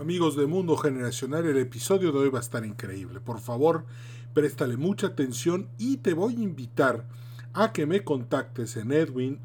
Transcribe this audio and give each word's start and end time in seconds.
Amigos 0.00 0.34
de 0.34 0.46
Mundo 0.46 0.78
Generacional, 0.78 1.44
el 1.44 1.58
episodio 1.58 2.10
de 2.10 2.20
hoy 2.20 2.30
va 2.30 2.38
a 2.38 2.40
estar 2.40 2.64
increíble. 2.64 3.20
Por 3.20 3.38
favor, 3.38 3.84
préstale 4.32 4.78
mucha 4.78 5.08
atención 5.08 5.68
y 5.76 5.98
te 5.98 6.14
voy 6.14 6.36
a 6.36 6.40
invitar 6.40 7.04
a 7.52 7.74
que 7.74 7.84
me 7.84 8.02
contactes 8.02 8.78
en 8.78 8.92
edwin, 8.92 9.40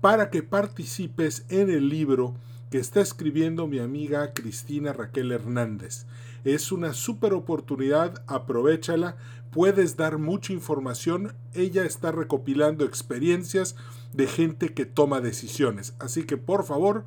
para 0.00 0.30
que 0.30 0.42
participes 0.42 1.44
en 1.50 1.68
el 1.68 1.90
libro 1.90 2.34
que 2.70 2.78
está 2.78 3.02
escribiendo 3.02 3.66
mi 3.66 3.78
amiga 3.78 4.32
Cristina 4.32 4.94
Raquel 4.94 5.30
Hernández. 5.30 6.06
Es 6.44 6.72
una 6.72 6.94
super 6.94 7.34
oportunidad, 7.34 8.24
aprovechala, 8.26 9.18
puedes 9.50 9.98
dar 9.98 10.16
mucha 10.16 10.54
información, 10.54 11.34
ella 11.52 11.84
está 11.84 12.10
recopilando 12.10 12.86
experiencias 12.86 13.76
de 14.14 14.26
gente 14.28 14.72
que 14.72 14.86
toma 14.86 15.20
decisiones. 15.20 15.94
Así 15.98 16.24
que 16.24 16.38
por 16.38 16.64
favor, 16.64 17.04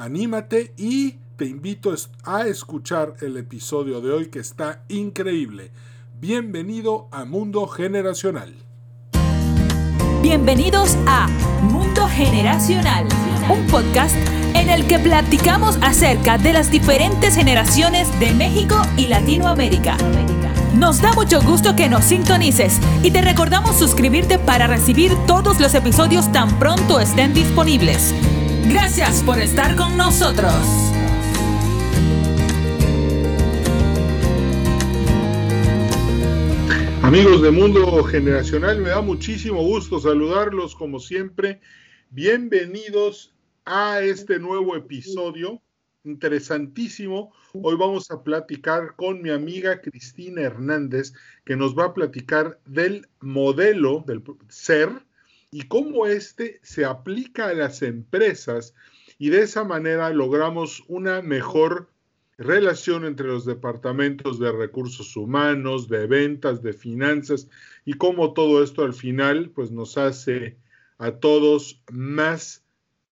anímate 0.00 0.72
y 0.76 1.18
te 1.36 1.44
invito 1.46 1.94
a 2.24 2.46
escuchar 2.46 3.14
el 3.20 3.36
episodio 3.36 4.00
de 4.00 4.12
hoy 4.12 4.26
que 4.28 4.38
está 4.38 4.82
increíble. 4.88 5.72
Bienvenido 6.20 7.08
a 7.10 7.24
Mundo 7.24 7.66
Generacional. 7.66 8.54
Bienvenidos 10.22 10.96
a 11.06 11.28
Mundo 11.62 12.06
Generacional, 12.08 13.06
un 13.50 13.66
podcast 13.68 14.16
en 14.54 14.68
el 14.68 14.86
que 14.86 14.98
platicamos 14.98 15.78
acerca 15.82 16.36
de 16.36 16.52
las 16.52 16.70
diferentes 16.70 17.34
generaciones 17.34 18.08
de 18.20 18.32
México 18.32 18.76
y 18.96 19.06
Latinoamérica. 19.06 19.96
Nos 20.74 21.00
da 21.00 21.12
mucho 21.14 21.40
gusto 21.42 21.74
que 21.74 21.88
nos 21.88 22.04
sintonices 22.04 22.78
y 23.02 23.10
te 23.10 23.22
recordamos 23.22 23.76
suscribirte 23.78 24.38
para 24.38 24.66
recibir 24.66 25.14
todos 25.26 25.58
los 25.58 25.74
episodios 25.74 26.30
tan 26.32 26.58
pronto 26.58 27.00
estén 27.00 27.32
disponibles. 27.34 28.14
Gracias 28.68 29.22
por 29.22 29.38
estar 29.38 29.76
con 29.76 29.96
nosotros. 29.96 30.52
Amigos 37.02 37.42
de 37.42 37.50
Mundo 37.50 38.04
Generacional, 38.04 38.80
me 38.80 38.90
da 38.90 39.00
muchísimo 39.00 39.62
gusto 39.62 39.98
saludarlos 39.98 40.74
como 40.74 41.00
siempre. 41.00 41.60
Bienvenidos 42.10 43.34
a 43.64 44.00
este 44.00 44.38
nuevo 44.38 44.76
episodio 44.76 45.60
interesantísimo. 46.04 47.32
Hoy 47.52 47.76
vamos 47.76 48.10
a 48.10 48.22
platicar 48.22 48.94
con 48.96 49.22
mi 49.22 49.30
amiga 49.30 49.80
Cristina 49.80 50.42
Hernández, 50.42 51.12
que 51.44 51.56
nos 51.56 51.76
va 51.76 51.86
a 51.86 51.94
platicar 51.94 52.58
del 52.66 53.08
modelo 53.20 54.04
del 54.06 54.22
ser 54.48 54.90
y 55.50 55.62
cómo 55.62 56.06
este 56.06 56.60
se 56.62 56.84
aplica 56.84 57.48
a 57.48 57.54
las 57.54 57.82
empresas 57.82 58.74
y 59.18 59.30
de 59.30 59.42
esa 59.42 59.64
manera 59.64 60.10
logramos 60.10 60.82
una 60.88 61.22
mejor 61.22 61.90
relación 62.38 63.04
entre 63.04 63.26
los 63.26 63.44
departamentos 63.44 64.38
de 64.38 64.50
recursos 64.50 65.14
humanos, 65.14 65.88
de 65.88 66.06
ventas, 66.06 66.62
de 66.62 66.72
finanzas 66.72 67.48
y 67.84 67.94
cómo 67.94 68.32
todo 68.32 68.62
esto 68.64 68.82
al 68.82 68.94
final 68.94 69.50
pues 69.50 69.70
nos 69.70 69.98
hace 69.98 70.56
a 70.96 71.12
todos 71.12 71.82
más 71.92 72.64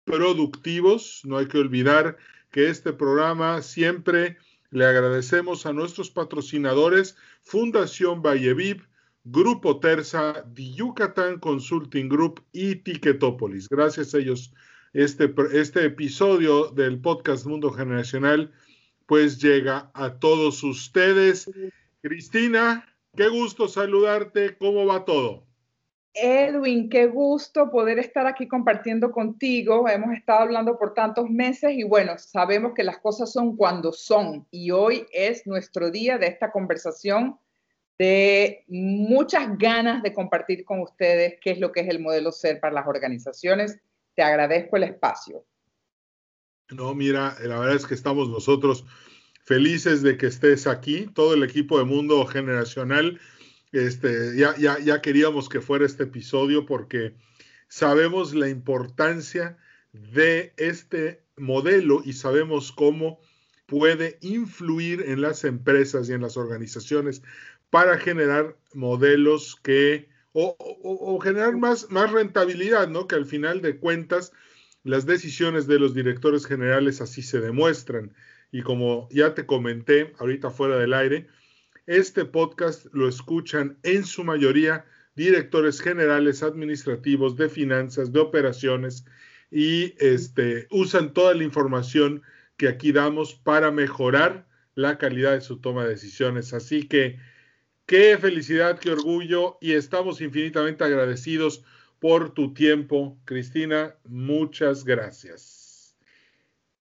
productivos. 0.06 1.22
No 1.26 1.38
hay 1.38 1.48
que 1.48 1.58
olvidar 1.58 2.18
que 2.52 2.70
este 2.70 2.94
programa 2.94 3.62
siempre 3.62 4.38
le 4.72 4.86
agradecemos 4.86 5.66
a 5.66 5.74
nuestros 5.74 6.10
patrocinadores 6.10 7.18
Fundación 7.42 8.22
Valleviv, 8.22 8.87
Grupo 9.30 9.80
Terza, 9.80 10.46
The 10.54 10.72
Yucatán 10.74 11.40
Consulting 11.40 12.08
Group 12.08 12.44
y 12.54 12.76
Ticketopolis. 12.76 13.68
Gracias 13.68 14.14
a 14.14 14.20
ellos, 14.20 14.54
este, 14.94 15.34
este 15.54 15.86
episodio 15.86 16.68
del 16.70 17.02
podcast 17.02 17.46
Mundo 17.46 17.72
Generacional 17.72 18.54
pues 19.08 19.42
llega 19.42 19.90
a 19.94 20.20
todos 20.20 20.64
ustedes. 20.64 21.50
Cristina, 22.02 22.86
qué 23.16 23.30
gusto 23.30 23.68
saludarte. 23.68 24.58
¿Cómo 24.58 24.86
va 24.86 25.04
todo? 25.06 25.46
Edwin, 26.14 26.90
qué 26.90 27.08
gusto 27.08 27.70
poder 27.70 28.00
estar 28.00 28.28
aquí 28.28 28.48
compartiendo 28.48 29.12
contigo. 29.12 29.88
Hemos 29.88 30.16
estado 30.16 30.40
hablando 30.40 30.78
por 30.78 30.94
tantos 30.94 31.30
meses 31.30 31.72
y 31.74 31.84
bueno, 31.84 32.18
sabemos 32.18 32.74
que 32.76 32.84
las 32.84 33.00
cosas 33.00 33.32
son 33.32 33.56
cuando 33.56 33.92
son 33.94 34.48
y 34.52 34.72
hoy 34.72 35.06
es 35.12 35.46
nuestro 35.46 35.92
día 35.92 36.18
de 36.18 36.28
esta 36.28 36.52
conversación 36.52 37.38
de 37.98 38.64
muchas 38.68 39.58
ganas 39.58 40.04
de 40.04 40.14
compartir 40.14 40.64
con 40.64 40.82
ustedes 40.82 41.36
qué 41.42 41.52
es 41.52 41.60
lo 41.60 41.72
que 41.72 41.82
es 41.82 41.90
el 41.90 42.00
modelo 42.00 42.32
SER 42.32 42.60
para 42.60 42.74
las 42.74 42.88
organizaciones. 42.88 43.80
Te 44.16 44.22
agradezco 44.22 44.78
el 44.78 44.84
espacio. 44.84 45.46
No, 46.70 46.94
mira, 46.94 47.36
la 47.42 47.60
verdad 47.60 47.76
es 47.76 47.86
que 47.86 47.96
estamos 47.96 48.30
nosotros 48.30 48.86
felices 49.44 50.02
de 50.02 50.18
que 50.18 50.28
estés 50.28 50.68
aquí, 50.68 51.08
todo 51.14 51.34
el 51.34 51.44
equipo 51.44 51.80
de 51.80 51.86
Mundo 51.86 52.26
Generacional. 52.26 53.20
Este, 53.72 54.36
ya, 54.38 54.56
ya, 54.58 54.78
ya 54.80 55.02
queríamos 55.02 55.50
que 55.50 55.62
fuera 55.62 55.86
este 55.86 56.04
episodio 56.04 56.66
porque 56.66 57.16
sabemos 57.68 58.34
la 58.34 58.50
importancia 58.50 59.58
de 59.94 60.54
este 60.58 61.24
modelo 61.38 62.02
y 62.04 62.14
sabemos 62.14 62.72
cómo 62.72 63.20
puede 63.66 64.18
influir 64.22 65.04
en 65.08 65.22
las 65.22 65.44
empresas 65.44 66.10
y 66.10 66.14
en 66.14 66.22
las 66.22 66.38
organizaciones 66.38 67.22
para 67.70 67.98
generar 67.98 68.56
modelos 68.74 69.56
que, 69.62 70.10
o, 70.34 71.20
generar 71.22 71.58
más, 71.58 71.90
más 71.90 72.12
rentabilidad, 72.12 72.88
¿no? 72.88 73.08
Que 73.08 73.16
al 73.16 73.26
final 73.26 73.62
de 73.62 73.78
cuentas 73.78 74.32
las 74.84 75.06
decisiones 75.06 75.68
de 75.68 75.80
los 75.80 75.94
directores 75.94 76.46
generales 76.46 77.02
así 77.02 77.22
se 77.22 77.42
demuestran. 77.42 78.14
Y 78.52 78.62
como 78.62 79.10
ya 79.12 79.34
te 79.34 79.46
comenté 79.46 80.14
ahorita 80.20 80.50
fuera 80.50 80.78
del 80.78 80.94
aire, 80.94 81.28
este 81.86 82.26
podcast 82.26 82.86
lo 82.94 83.08
escuchan 83.08 83.78
en 83.84 84.06
su 84.06 84.24
mayoría 84.24 84.86
directores 85.16 85.82
generales 85.82 86.44
administrativos 86.44 87.36
de 87.36 87.50
finanzas, 87.50 88.14
de 88.14 88.20
operaciones 88.20 89.04
y 89.50 89.96
este, 89.98 90.68
usan 90.70 91.14
toda 91.14 91.34
la 91.34 91.44
información 91.44 92.22
que 92.56 92.68
aquí 92.68 92.92
damos 92.92 93.34
para 93.34 93.72
mejorar 93.72 94.48
la 94.76 94.98
calidad 94.98 95.34
de 95.34 95.42
su 95.42 95.60
toma 95.60 95.84
de 95.84 95.90
decisiones. 95.90 96.54
Así 96.54 96.88
que 96.88 97.20
Qué 97.88 98.18
felicidad, 98.18 98.80
qué 98.80 98.92
orgullo 98.92 99.58
y 99.62 99.72
estamos 99.72 100.20
infinitamente 100.20 100.84
agradecidos 100.84 101.64
por 102.00 102.34
tu 102.34 102.54
tiempo, 102.54 103.18
Cristina. 103.24 103.96
Muchas 104.04 104.84
gracias. 104.84 105.96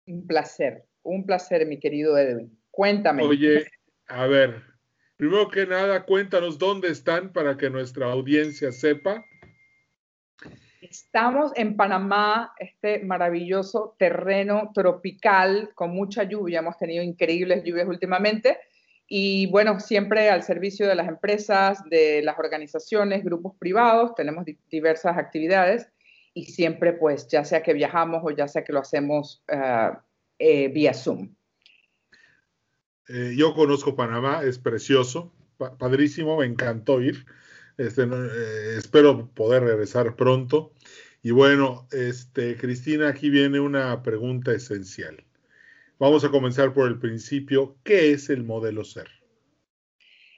Un 0.07 0.25
placer, 0.25 0.83
un 1.03 1.23
placer, 1.23 1.67
mi 1.67 1.79
querido 1.79 2.17
Edwin. 2.17 2.57
Cuéntame. 2.71 3.21
Oye, 3.21 3.67
a 4.07 4.25
ver, 4.25 4.63
primero 5.15 5.47
que 5.47 5.67
nada, 5.67 6.05
cuéntanos 6.05 6.57
dónde 6.57 6.87
están 6.87 7.31
para 7.31 7.55
que 7.55 7.69
nuestra 7.69 8.07
audiencia 8.11 8.71
sepa. 8.71 9.23
Estamos 10.81 11.51
en 11.55 11.75
Panamá, 11.77 12.51
este 12.57 13.03
maravilloso 13.03 13.95
terreno 13.99 14.71
tropical 14.73 15.69
con 15.75 15.91
mucha 15.91 16.23
lluvia. 16.23 16.59
Hemos 16.59 16.79
tenido 16.79 17.03
increíbles 17.03 17.63
lluvias 17.63 17.87
últimamente 17.87 18.57
y 19.07 19.47
bueno, 19.47 19.79
siempre 19.79 20.29
al 20.29 20.43
servicio 20.43 20.87
de 20.87 20.95
las 20.95 21.07
empresas, 21.07 21.83
de 21.89 22.21
las 22.23 22.39
organizaciones, 22.39 23.23
grupos 23.23 23.53
privados, 23.59 24.15
tenemos 24.15 24.45
diversas 24.69 25.17
actividades 25.17 25.87
y 26.33 26.45
siempre 26.45 26.93
pues 26.93 27.27
ya 27.27 27.45
sea 27.45 27.61
que 27.61 27.73
viajamos 27.73 28.21
o 28.23 28.31
ya 28.31 28.47
sea 28.47 28.63
que 28.63 28.73
lo 28.73 28.79
hacemos 28.79 29.43
eh, 30.39 30.67
vía 30.69 30.93
Zoom. 30.93 31.35
Eh, 33.07 33.35
yo 33.37 33.53
conozco 33.53 33.95
Panamá, 33.95 34.41
es 34.43 34.57
precioso, 34.57 35.31
padrísimo, 35.57 36.37
me 36.37 36.45
encantó 36.45 37.01
ir. 37.01 37.25
Este, 37.77 38.07
espero 38.77 39.29
poder 39.33 39.63
regresar 39.63 40.15
pronto. 40.15 40.73
Y 41.21 41.31
bueno, 41.31 41.87
este, 41.91 42.55
Cristina, 42.57 43.09
aquí 43.09 43.29
viene 43.29 43.59
una 43.59 44.01
pregunta 44.01 44.51
esencial. 44.53 45.24
Vamos 45.97 46.25
a 46.25 46.29
comenzar 46.29 46.73
por 46.73 46.89
el 46.89 46.99
principio. 46.99 47.77
¿Qué 47.85 48.11
es 48.11 48.29
el 48.29 48.43
modelo 48.43 48.83
SER? 48.83 49.07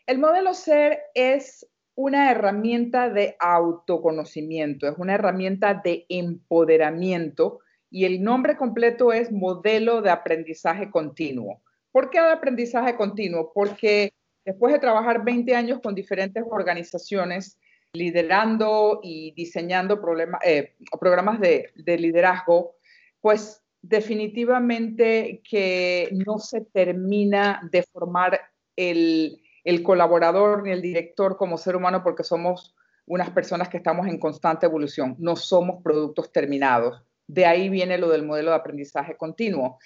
El 0.05 0.19
modelo 0.19 0.53
SER 0.53 0.99
es 1.15 1.67
una 1.95 2.29
herramienta 2.29 3.09
de 3.09 3.35
autoconocimiento, 3.39 4.87
es 4.87 4.93
una 4.99 5.15
herramienta 5.15 5.73
de 5.83 6.05
empoderamiento 6.09 7.59
y 7.89 8.05
el 8.05 8.21
nombre 8.21 8.55
completo 8.55 9.11
es 9.11 9.31
modelo 9.31 10.03
de 10.03 10.11
aprendizaje 10.11 10.91
continuo. 10.91 11.63
¿Por 11.91 12.11
qué 12.11 12.21
de 12.21 12.33
aprendizaje 12.33 12.95
continuo? 12.95 13.51
Porque 13.51 14.13
después 14.45 14.73
de 14.73 14.79
trabajar 14.79 15.25
20 15.25 15.55
años 15.55 15.79
con 15.81 15.95
diferentes 15.95 16.43
organizaciones, 16.47 17.57
liderando 17.93 18.99
y 19.01 19.31
diseñando 19.31 19.99
eh, 20.43 20.75
programas 20.99 21.39
de, 21.39 21.71
de 21.73 21.97
liderazgo, 21.97 22.75
pues 23.21 23.63
definitivamente 23.81 25.41
que 25.49 26.09
no 26.11 26.39
se 26.39 26.61
termina 26.61 27.61
de 27.71 27.83
formar 27.83 28.39
el, 28.75 29.41
colaborador 29.83 30.63
ni 30.63 30.71
el 30.71 30.81
director 30.81 31.37
como 31.37 31.57
ser 31.57 31.75
humano 31.75 32.03
porque 32.03 32.23
somos 32.23 32.75
unas 33.05 33.29
personas 33.29 33.69
que 33.69 33.77
estamos 33.77 34.07
en 34.07 34.19
constante 34.19 34.65
evolución, 34.65 35.15
no 35.19 35.35
somos 35.35 35.81
productos 35.81 36.31
terminados. 36.31 37.01
De 37.27 37.45
ahí 37.45 37.69
viene 37.69 37.97
lo 37.97 38.09
del 38.09 38.25
modelo 38.25 38.51
de 38.51 38.57
aprendizaje 38.57 39.17
continuo. 39.17 39.77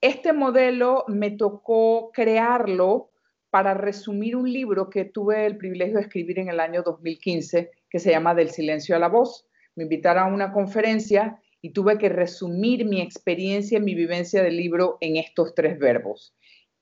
este 0.00 0.32
modelo 0.32 1.04
me 1.08 1.30
tocó 1.30 2.10
crearlo 2.12 3.10
para 3.50 3.74
resumir 3.74 4.34
un 4.34 4.50
libro 4.50 4.88
que 4.88 5.04
tuve 5.04 5.44
el 5.44 5.58
privilegio 5.58 5.96
de 5.96 6.04
escribir 6.04 6.38
en 6.38 6.48
el 6.48 6.58
año 6.58 6.82
2015, 6.82 7.70
que 7.90 7.98
se 7.98 8.10
llama 8.10 8.34
Del 8.34 8.48
silencio 8.48 8.96
a 8.96 8.98
la 8.98 9.08
voz. 9.08 9.46
Me 9.74 9.82
invitaron 9.82 10.22
a 10.24 10.34
una 10.34 10.52
conferencia 10.52 11.38
y 11.62 11.72
tuve 11.72 11.96
que 11.96 12.08
resumir 12.08 12.84
mi 12.84 13.00
experiencia, 13.00 13.80
mi 13.80 13.94
vivencia 13.94 14.42
del 14.42 14.56
libro 14.56 14.98
en 15.00 15.16
estos 15.16 15.54
tres 15.54 15.78
verbos. 15.78 16.34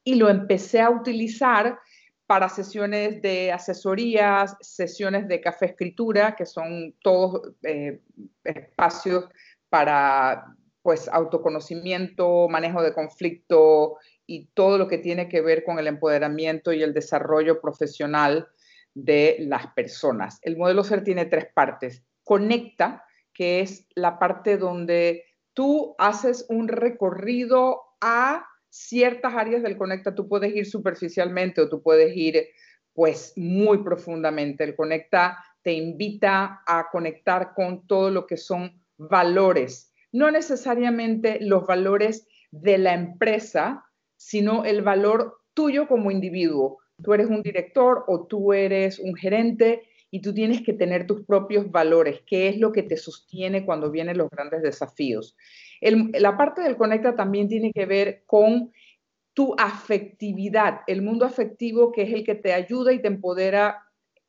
Y 0.02 0.14
lo 0.14 0.30
empecé 0.30 0.80
a 0.80 0.90
utilizar 0.90 1.78
para 2.26 2.48
sesiones 2.48 3.20
de 3.22 3.52
asesorías, 3.52 4.56
sesiones 4.60 5.28
de 5.28 5.40
café 5.40 5.66
escritura, 5.66 6.34
que 6.34 6.46
son 6.46 6.94
todos 7.02 7.52
eh, 7.62 8.00
espacios 8.44 9.26
para 9.68 10.56
pues 10.82 11.08
autoconocimiento, 11.08 12.48
manejo 12.48 12.82
de 12.82 12.94
conflicto 12.94 13.98
y 14.26 14.46
todo 14.54 14.78
lo 14.78 14.88
que 14.88 14.96
tiene 14.96 15.28
que 15.28 15.42
ver 15.42 15.62
con 15.62 15.78
el 15.78 15.88
empoderamiento 15.88 16.72
y 16.72 16.82
el 16.82 16.94
desarrollo 16.94 17.60
profesional 17.60 18.48
de 18.94 19.36
las 19.40 19.66
personas. 19.74 20.38
El 20.42 20.56
modelo 20.56 20.84
SER 20.84 21.04
tiene 21.04 21.26
tres 21.26 21.46
partes. 21.52 22.02
Conecta, 22.24 23.04
que 23.32 23.60
es 23.60 23.86
la 23.94 24.18
parte 24.18 24.58
donde 24.58 25.24
tú 25.54 25.94
haces 25.98 26.46
un 26.48 26.68
recorrido 26.68 27.80
a 28.00 28.46
ciertas 28.68 29.34
áreas 29.34 29.62
del 29.62 29.76
Conecta. 29.76 30.14
Tú 30.14 30.28
puedes 30.28 30.54
ir 30.54 30.66
superficialmente 30.66 31.60
o 31.60 31.68
tú 31.68 31.82
puedes 31.82 32.16
ir 32.16 32.46
pues 32.92 33.32
muy 33.36 33.78
profundamente. 33.78 34.64
El 34.64 34.76
Conecta 34.76 35.38
te 35.62 35.72
invita 35.72 36.62
a 36.66 36.88
conectar 36.90 37.52
con 37.54 37.86
todo 37.86 38.10
lo 38.10 38.26
que 38.26 38.36
son 38.36 38.80
valores, 38.96 39.92
no 40.12 40.30
necesariamente 40.30 41.38
los 41.40 41.66
valores 41.66 42.26
de 42.50 42.78
la 42.78 42.94
empresa, 42.94 43.84
sino 44.16 44.64
el 44.64 44.82
valor 44.82 45.38
tuyo 45.54 45.86
como 45.86 46.10
individuo. 46.10 46.78
Tú 47.02 47.14
eres 47.14 47.28
un 47.28 47.42
director 47.42 48.04
o 48.08 48.26
tú 48.26 48.52
eres 48.52 48.98
un 48.98 49.14
gerente 49.14 49.82
y 50.10 50.20
tú 50.20 50.34
tienes 50.34 50.62
que 50.62 50.72
tener 50.72 51.06
tus 51.06 51.24
propios 51.24 51.70
valores, 51.70 52.22
qué 52.26 52.48
es 52.48 52.58
lo 52.58 52.72
que 52.72 52.82
te 52.82 52.96
sostiene 52.96 53.64
cuando 53.64 53.90
vienen 53.90 54.18
los 54.18 54.28
grandes 54.30 54.62
desafíos. 54.62 55.36
la 55.80 56.36
parte 56.36 56.62
del 56.62 56.76
Conecta 56.76 57.14
también 57.14 57.48
tiene 57.48 57.72
que 57.72 57.86
ver 57.86 58.24
con 58.26 58.72
tu 59.32 59.54
afectividad, 59.56 60.80
el 60.86 61.02
mundo 61.02 61.24
afectivo 61.24 61.92
que 61.92 62.02
es 62.02 62.12
el 62.12 62.24
que 62.24 62.34
te 62.34 62.52
ayuda 62.52 62.92
y 62.92 63.00
te 63.00 63.08
empodera 63.08 63.84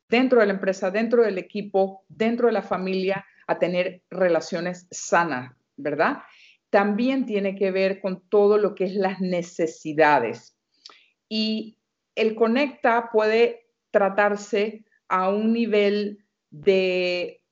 dentro 0.08 0.40
de 0.40 0.46
la 0.46 0.54
empresa, 0.54 0.92
dentro 0.92 1.24
del 1.24 1.38
equipo, 1.38 2.04
dentro 2.08 2.48
de 2.48 2.54
la 2.54 2.62
familia, 2.62 3.26
a 3.48 3.58
tener 3.58 4.04
relaciones 4.10 4.88
sanas, 4.92 5.54
¿verdad? 5.76 6.20
También 6.70 7.26
tiene 7.26 7.56
que 7.56 7.72
ver 7.72 8.00
con 8.00 8.22
todo 8.30 8.58
lo 8.58 8.76
que 8.76 8.86
es 8.86 8.94
las 8.94 9.20
necesidades. 9.20 10.56
Y 11.28 11.78
el 12.16 12.36
Conecta 12.36 13.10
puede 13.12 13.68
tratarse 13.90 14.86
a 15.12 15.30
un 15.30 15.52
nivel 15.52 16.26
de, 16.50 17.44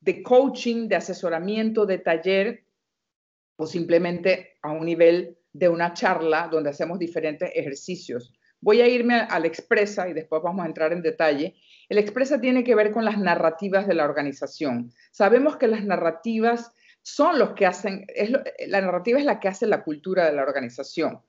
de 0.00 0.22
coaching, 0.22 0.88
de 0.88 0.96
asesoramiento, 0.96 1.84
de 1.84 1.98
taller, 1.98 2.64
o 3.56 3.66
simplemente 3.66 4.56
a 4.62 4.72
un 4.72 4.86
nivel 4.86 5.36
de 5.52 5.68
una 5.68 5.92
charla 5.92 6.48
donde 6.50 6.70
hacemos 6.70 6.98
diferentes 6.98 7.50
ejercicios. 7.54 8.32
Voy 8.62 8.80
a 8.80 8.88
irme 8.88 9.14
al 9.14 9.44
Expresa 9.44 10.08
y 10.08 10.14
después 10.14 10.42
vamos 10.42 10.64
a 10.64 10.68
entrar 10.68 10.94
en 10.94 11.02
detalle. 11.02 11.54
El 11.90 11.98
Expresa 11.98 12.40
tiene 12.40 12.64
que 12.64 12.74
ver 12.74 12.92
con 12.92 13.04
las 13.04 13.18
narrativas 13.18 13.86
de 13.86 13.94
la 13.94 14.04
organización. 14.04 14.90
Sabemos 15.12 15.58
que 15.58 15.66
las 15.66 15.84
narrativas 15.84 16.72
son 17.02 17.38
los 17.38 17.52
que 17.52 17.66
hacen, 17.66 18.06
la 18.66 18.80
narrativa 18.80 19.18
es 19.18 19.26
la 19.26 19.38
que 19.38 19.48
hace 19.48 19.66
la 19.66 19.84
cultura 19.84 20.24
de 20.24 20.32
la 20.32 20.42
organización. 20.42 21.20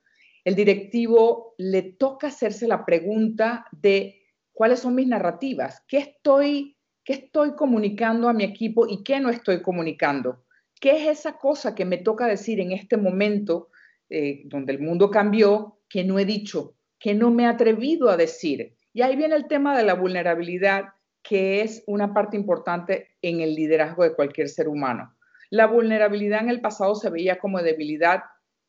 El 0.45 0.56
directivo 0.56 1.56
le 1.57 1.81
toca 1.81 2.27
hacerse 2.27 2.68
la 2.68 2.86
pregunta 2.86 3.65
de 3.74 4.20
cuáles 4.61 4.81
son 4.81 4.93
mis 4.93 5.07
narrativas, 5.07 5.83
qué 5.87 5.97
estoy, 5.97 6.77
qué 7.03 7.13
estoy 7.13 7.55
comunicando 7.55 8.29
a 8.29 8.33
mi 8.33 8.43
equipo 8.43 8.85
y 8.87 9.01
qué 9.03 9.19
no 9.19 9.31
estoy 9.31 9.63
comunicando. 9.63 10.43
¿Qué 10.79 10.97
es 10.97 11.19
esa 11.19 11.39
cosa 11.39 11.73
que 11.73 11.83
me 11.83 11.97
toca 11.97 12.27
decir 12.27 12.59
en 12.59 12.71
este 12.71 12.95
momento 12.95 13.69
eh, 14.07 14.43
donde 14.45 14.73
el 14.73 14.79
mundo 14.79 15.09
cambió 15.09 15.79
que 15.89 16.03
no 16.03 16.19
he 16.19 16.25
dicho, 16.25 16.75
que 16.99 17.15
no 17.15 17.31
me 17.31 17.41
he 17.41 17.45
atrevido 17.47 18.11
a 18.11 18.17
decir? 18.17 18.75
Y 18.93 19.01
ahí 19.01 19.15
viene 19.15 19.35
el 19.35 19.47
tema 19.47 19.75
de 19.75 19.83
la 19.83 19.95
vulnerabilidad, 19.95 20.89
que 21.23 21.61
es 21.61 21.83
una 21.87 22.13
parte 22.13 22.37
importante 22.37 23.07
en 23.23 23.41
el 23.41 23.55
liderazgo 23.55 24.03
de 24.03 24.13
cualquier 24.13 24.47
ser 24.47 24.67
humano. 24.67 25.17
La 25.49 25.65
vulnerabilidad 25.65 26.43
en 26.43 26.49
el 26.49 26.61
pasado 26.61 26.93
se 26.93 27.09
veía 27.09 27.39
como 27.39 27.63
debilidad 27.63 28.25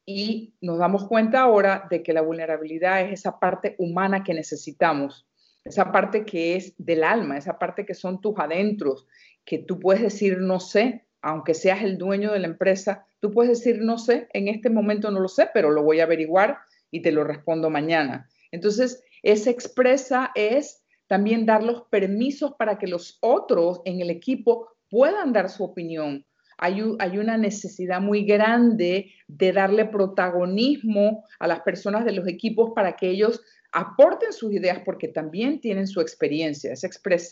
y 0.06 0.54
nos 0.62 0.78
damos 0.78 1.06
cuenta 1.06 1.42
ahora 1.42 1.86
de 1.90 2.02
que 2.02 2.14
la 2.14 2.22
vulnerabilidad 2.22 3.02
es 3.02 3.20
esa 3.20 3.38
parte 3.38 3.74
humana 3.76 4.24
que 4.24 4.32
necesitamos 4.32 5.26
esa 5.64 5.92
parte 5.92 6.24
que 6.24 6.56
es 6.56 6.74
del 6.78 7.04
alma, 7.04 7.38
esa 7.38 7.58
parte 7.58 7.86
que 7.86 7.94
son 7.94 8.20
tus 8.20 8.38
adentros, 8.38 9.06
que 9.44 9.58
tú 9.58 9.78
puedes 9.78 10.02
decir 10.02 10.38
no 10.38 10.60
sé, 10.60 11.06
aunque 11.20 11.54
seas 11.54 11.82
el 11.82 11.98
dueño 11.98 12.32
de 12.32 12.40
la 12.40 12.48
empresa, 12.48 13.06
tú 13.20 13.30
puedes 13.30 13.58
decir 13.58 13.80
no 13.80 13.98
sé, 13.98 14.28
en 14.32 14.48
este 14.48 14.70
momento 14.70 15.10
no 15.10 15.20
lo 15.20 15.28
sé, 15.28 15.48
pero 15.54 15.70
lo 15.70 15.82
voy 15.82 16.00
a 16.00 16.04
averiguar 16.04 16.58
y 16.90 17.00
te 17.02 17.12
lo 17.12 17.24
respondo 17.24 17.70
mañana. 17.70 18.28
Entonces, 18.50 19.02
esa 19.22 19.50
expresa 19.50 20.32
es 20.34 20.84
también 21.06 21.46
dar 21.46 21.62
los 21.62 21.82
permisos 21.90 22.54
para 22.58 22.78
que 22.78 22.86
los 22.86 23.18
otros 23.20 23.80
en 23.84 24.00
el 24.00 24.10
equipo 24.10 24.68
puedan 24.90 25.32
dar 25.32 25.48
su 25.48 25.64
opinión. 25.64 26.26
Hay, 26.58 26.80
hay, 26.98 27.18
una 27.18 27.36
necesidad 27.38 28.00
muy 28.00 28.24
grande 28.24 29.12
de 29.26 29.52
darle 29.52 29.84
protagonismo 29.86 31.24
a 31.40 31.46
las 31.48 31.60
personas 31.60 32.04
de 32.04 32.12
los 32.12 32.28
equipos 32.28 32.72
para 32.74 32.94
que 32.94 33.08
ellos 33.08 33.42
aporten 33.72 34.32
sus 34.32 34.52
ideas 34.52 34.80
porque 34.84 35.08
también 35.08 35.60
tienen 35.60 35.86
su 35.86 36.00
experiencia. 36.00 36.72
Esa, 36.72 36.88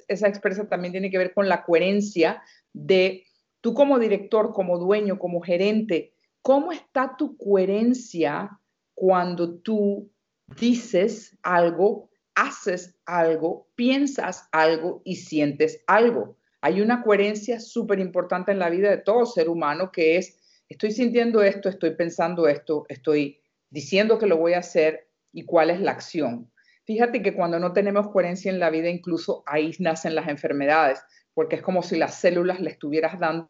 esa 0.09 0.29
expresa 0.29 0.69
también 0.69 0.93
tiene 0.93 1.11
que 1.11 1.19
ver 1.19 1.35
con 1.35 1.49
la 1.49 1.65
coherencia 1.65 2.43
de 2.73 3.25
tú 3.61 3.75
como 3.75 3.99
director, 3.99 4.53
como 4.53 4.79
dueño, 4.79 5.19
como 5.19 5.41
gerente, 5.41 6.15
¿cómo 6.43 6.73
está 6.73 7.17
tu 7.17 7.37
coherencia 7.37 8.59
cuando 8.95 9.59
tú 9.59 10.11
dices 10.59 11.39
algo, 11.43 12.11
haces 12.35 12.99
algo, 13.05 13.69
piensas 13.75 14.49
algo 14.51 15.03
y 15.05 15.17
sientes 15.17 15.83
algo? 15.87 16.39
Hay 16.63 16.81
una 16.81 17.03
coherencia 17.03 17.61
súper 17.61 18.01
importante 18.01 18.53
en 18.53 18.59
la 18.59 18.71
vida 18.71 18.91
de 18.91 18.99
todo 18.99 19.27
ser 19.27 19.49
humano 19.49 19.91
que 19.93 20.17
es, 20.17 20.39
estoy 20.69 20.93
sintiendo 20.93 21.43
esto, 21.43 21.69
estoy 21.69 21.95
pensando 21.97 22.49
esto, 22.49 22.85
estoy 22.89 23.41
diciendo 23.71 24.19
que 24.19 24.27
lo 24.27 24.37
voy 24.37 24.55
a 24.55 24.59
hacer, 24.59 25.10
y 25.33 25.45
cuál 25.45 25.71
es 25.71 25.81
la 25.81 25.93
acción. 25.93 26.51
Fíjate 26.87 27.23
que 27.23 27.35
cuando 27.35 27.59
no 27.59 27.73
tenemos 27.73 28.09
coherencia 28.09 28.51
en 28.51 28.59
la 28.59 28.71
vida, 28.71 28.89
incluso 28.89 29.43
ahí 29.47 29.73
nacen 29.79 30.15
las 30.15 30.29
enfermedades, 30.29 31.01
porque 31.35 31.57
es 31.57 31.63
como 31.63 31.83
si 31.83 31.97
las 31.97 32.17
células 32.17 32.61
le 32.61 32.71
estuvieras 32.71 33.19
dando 33.19 33.49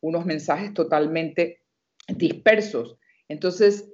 unos 0.00 0.24
mensajes 0.24 0.72
totalmente 0.72 1.62
dispersos. 2.08 2.96
Entonces, 3.28 3.90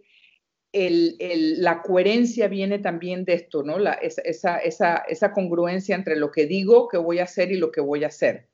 la 0.72 1.82
coherencia 1.82 2.48
viene 2.48 2.78
también 2.78 3.24
de 3.24 3.34
esto, 3.34 3.62
¿no? 3.62 3.76
esa, 4.02 4.58
esa 4.58 5.32
congruencia 5.32 5.94
entre 5.94 6.16
lo 6.16 6.30
que 6.30 6.46
digo 6.46 6.88
que 6.88 6.98
voy 6.98 7.20
a 7.20 7.24
hacer 7.24 7.52
y 7.52 7.58
lo 7.58 7.70
que 7.70 7.80
voy 7.80 8.04
a 8.04 8.08
hacer. 8.08 8.48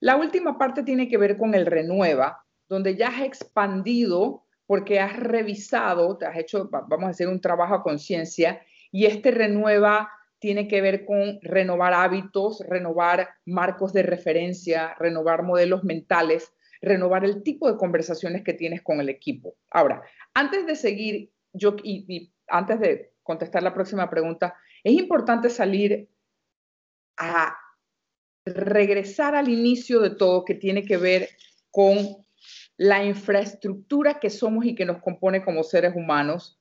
La 0.00 0.16
última 0.16 0.58
parte 0.58 0.82
tiene 0.82 1.08
que 1.08 1.16
ver 1.16 1.36
con 1.36 1.54
el 1.54 1.64
renueva, 1.64 2.44
donde 2.68 2.96
ya 2.96 3.08
has 3.08 3.22
expandido 3.22 4.44
porque 4.72 5.00
has 5.00 5.14
revisado, 5.18 6.16
te 6.16 6.24
has 6.24 6.38
hecho, 6.38 6.70
vamos 6.70 7.04
a 7.04 7.10
hacer 7.10 7.28
un 7.28 7.42
trabajo 7.42 7.74
a 7.74 7.82
conciencia 7.82 8.64
y 8.90 9.04
este 9.04 9.30
renueva 9.30 10.10
tiene 10.38 10.66
que 10.66 10.80
ver 10.80 11.04
con 11.04 11.38
renovar 11.42 11.92
hábitos, 11.92 12.64
renovar 12.66 13.28
marcos 13.44 13.92
de 13.92 14.02
referencia, 14.02 14.94
renovar 14.98 15.42
modelos 15.42 15.84
mentales, 15.84 16.54
renovar 16.80 17.26
el 17.26 17.42
tipo 17.42 17.70
de 17.70 17.76
conversaciones 17.76 18.44
que 18.44 18.54
tienes 18.54 18.80
con 18.80 18.98
el 18.98 19.10
equipo. 19.10 19.56
Ahora, 19.70 20.00
antes 20.32 20.64
de 20.64 20.74
seguir, 20.74 21.30
yo 21.52 21.76
y, 21.82 22.32
antes 22.48 22.80
de 22.80 23.12
contestar 23.22 23.62
la 23.62 23.74
próxima 23.74 24.08
pregunta, 24.08 24.56
es 24.82 24.94
importante 24.94 25.50
salir 25.50 26.08
a 27.18 27.54
regresar 28.46 29.34
al 29.34 29.50
inicio 29.50 30.00
de 30.00 30.16
todo 30.16 30.46
que 30.46 30.54
tiene 30.54 30.82
que 30.82 30.96
ver 30.96 31.28
con 31.70 32.24
la 32.82 33.04
infraestructura 33.04 34.18
que 34.18 34.28
somos 34.28 34.66
y 34.66 34.74
que 34.74 34.84
nos 34.84 34.98
compone 34.98 35.44
como 35.44 35.62
seres 35.62 35.94
humanos, 35.94 36.60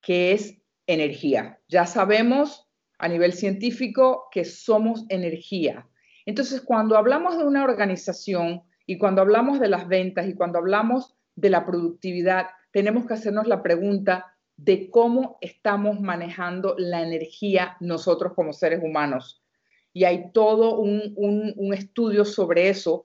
que 0.00 0.30
es 0.30 0.62
energía. 0.86 1.58
Ya 1.66 1.84
sabemos 1.84 2.70
a 2.96 3.08
nivel 3.08 3.32
científico 3.32 4.28
que 4.30 4.44
somos 4.44 5.04
energía. 5.08 5.88
Entonces, 6.26 6.60
cuando 6.60 6.96
hablamos 6.96 7.38
de 7.38 7.44
una 7.44 7.64
organización 7.64 8.62
y 8.86 8.98
cuando 8.98 9.20
hablamos 9.20 9.58
de 9.58 9.68
las 9.68 9.88
ventas 9.88 10.28
y 10.28 10.34
cuando 10.34 10.60
hablamos 10.60 11.16
de 11.34 11.50
la 11.50 11.66
productividad, 11.66 12.46
tenemos 12.70 13.04
que 13.04 13.14
hacernos 13.14 13.48
la 13.48 13.64
pregunta 13.64 14.36
de 14.56 14.90
cómo 14.90 15.38
estamos 15.40 16.00
manejando 16.00 16.76
la 16.78 17.02
energía 17.02 17.76
nosotros 17.80 18.34
como 18.34 18.52
seres 18.52 18.80
humanos. 18.80 19.42
Y 19.92 20.04
hay 20.04 20.30
todo 20.30 20.78
un, 20.78 21.14
un 21.16 21.74
estudio 21.74 22.24
sobre 22.24 22.68
eso 22.68 23.04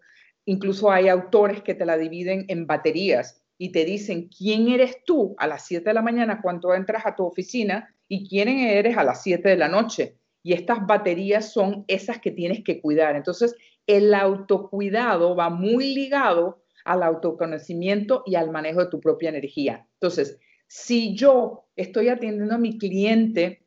Incluso 0.50 0.90
hay 0.90 1.10
autores 1.10 1.62
que 1.62 1.76
te 1.76 1.86
la 1.86 1.98
dividen 1.98 2.46
en 2.48 2.68
baterías. 2.68 3.44
y 3.60 3.72
te 3.72 3.86
dicen 3.86 4.30
quién 4.30 4.68
eres 4.68 5.04
tú 5.04 5.34
a 5.40 5.48
las 5.48 5.66
7 5.66 5.84
de 5.90 5.94
la 5.96 6.04
mañana 6.04 6.44
cuando 6.44 6.76
entras 6.76 7.08
a 7.08 7.16
tu 7.16 7.26
oficina 7.26 7.92
y 8.08 8.30
quién 8.30 8.50
eres 8.50 8.96
a 8.98 9.04
las 9.04 9.24
7 9.24 9.50
de 9.50 9.58
la 9.58 9.68
noche. 9.68 10.20
Y 10.44 10.54
estas 10.54 10.86
baterías 10.86 11.52
son 11.54 11.84
esas 11.88 12.20
que 12.20 12.30
tienes 12.30 12.64
que 12.64 12.80
cuidar. 12.80 13.16
Entonces, 13.16 13.56
el 13.88 14.14
autocuidado 14.14 15.36
va 15.36 15.50
muy 15.50 15.96
ligado 15.96 16.62
al 16.86 17.02
autoconocimiento 17.02 18.22
y 18.28 18.36
al 18.36 18.52
manejo 18.52 18.82
de 18.82 18.92
tu 18.92 19.00
propia 19.00 19.30
energía. 19.30 19.88
Entonces, 19.94 20.40
si 20.68 21.16
yo 21.16 21.66
estoy 21.76 22.10
atendiendo 22.10 22.54
a 22.54 22.60
mi 22.60 22.78
cliente, 22.78 23.66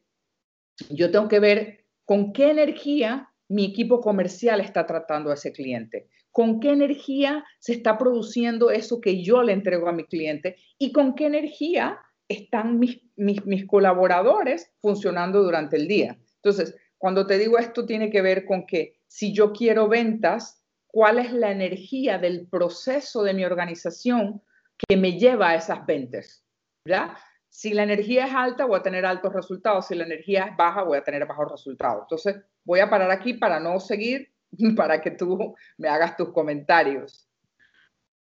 yo 0.88 1.10
tengo 1.10 1.26
que 1.26 1.40
ver 1.40 1.84
con 2.04 2.32
qué 2.32 2.52
energía 2.52 3.30
mi 3.48 3.64
equipo 3.64 4.00
comercial 4.00 4.60
está 4.60 4.86
tratando 4.86 5.30
a 5.30 5.34
ese 5.34 5.50
cliente, 5.50 6.08
con 6.32 6.60
qué 6.60 6.70
energía 6.70 7.44
se 7.58 7.72
está 7.72 7.98
produciendo 7.98 8.70
eso 8.70 9.00
que 9.00 9.22
yo 9.22 9.42
le 9.42 9.52
entrego 9.52 9.88
a 9.88 9.92
mi 9.92 10.04
cliente 10.04 10.56
y 10.78 10.92
con 10.92 11.14
qué 11.14 11.26
energía 11.26 11.98
están 12.28 12.78
mis, 12.78 13.00
mis, 13.16 13.66
colaboradores 13.66 14.70
funcionando 14.80 15.42
durante 15.42 15.76
el 15.76 15.88
día. 15.88 16.16
Entonces, 16.36 16.76
cuando 16.96 17.26
te 17.26 17.38
digo 17.38 17.58
esto, 17.58 17.86
tiene 17.86 18.10
que 18.10 18.22
ver 18.22 18.44
con 18.44 18.66
que 18.66 19.00
si 19.08 19.32
yo 19.32 19.52
quiero 19.52 19.88
ventas, 19.88 20.62
¿cuál 20.86 21.18
es 21.18 21.32
la 21.32 21.50
energía 21.50 22.18
del 22.18 22.46
proceso 22.46 23.24
de 23.24 23.34
mi 23.34 23.44
organización 23.44 24.42
que 24.88 24.96
me 24.96 25.18
lleva 25.18 25.50
a 25.50 25.54
esas 25.56 25.84
ventas? 25.84 26.44
¿Ya? 26.86 27.16
Si 27.48 27.74
la 27.74 27.82
energía 27.82 28.26
es 28.26 28.34
alta, 28.34 28.64
voy 28.64 28.78
a 28.78 28.82
tener 28.82 29.04
altos 29.04 29.32
resultados. 29.32 29.88
Si 29.88 29.96
la 29.96 30.04
energía 30.04 30.44
es 30.44 30.56
baja, 30.56 30.84
voy 30.84 30.98
a 30.98 31.04
tener 31.04 31.26
bajos 31.26 31.50
resultados. 31.50 32.02
Entonces, 32.02 32.36
voy 32.64 32.78
a 32.78 32.88
parar 32.88 33.10
aquí 33.10 33.34
para 33.34 33.58
no 33.58 33.80
seguir, 33.80 34.29
para 34.76 35.00
que 35.00 35.10
tú 35.12 35.54
me 35.78 35.88
hagas 35.88 36.16
tus 36.16 36.32
comentarios. 36.32 37.28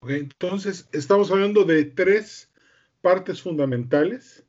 entonces, 0.07 0.87
estamos 0.91 1.31
hablando 1.31 1.63
de 1.63 1.85
tres 1.85 2.51
partes 3.01 3.41
fundamentales 3.41 4.45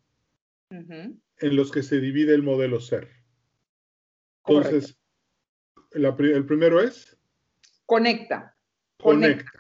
en 0.71 1.57
los 1.57 1.73
que 1.73 1.83
se 1.83 2.01
divide 2.01 2.35
el 2.35 2.43
modelo 2.43 2.81
ser. 2.81 3.09
Entonces, 4.47 4.97
el 5.93 6.47
primero 6.47 6.81
es... 6.81 7.17
Conecta. 7.87 8.57
Conecta. 9.01 9.51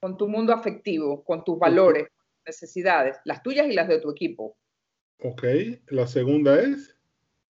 Con 0.00 0.16
tu 0.16 0.28
mundo 0.28 0.52
afectivo, 0.52 1.24
con 1.24 1.44
tus 1.44 1.58
valores, 1.58 2.08
necesidades, 2.46 3.18
las 3.24 3.42
tuyas 3.42 3.66
y 3.66 3.72
las 3.72 3.88
de 3.88 4.00
tu 4.00 4.10
equipo. 4.10 4.56
Ok, 5.18 5.44
la 5.88 6.06
segunda 6.06 6.60
es. 6.60 6.96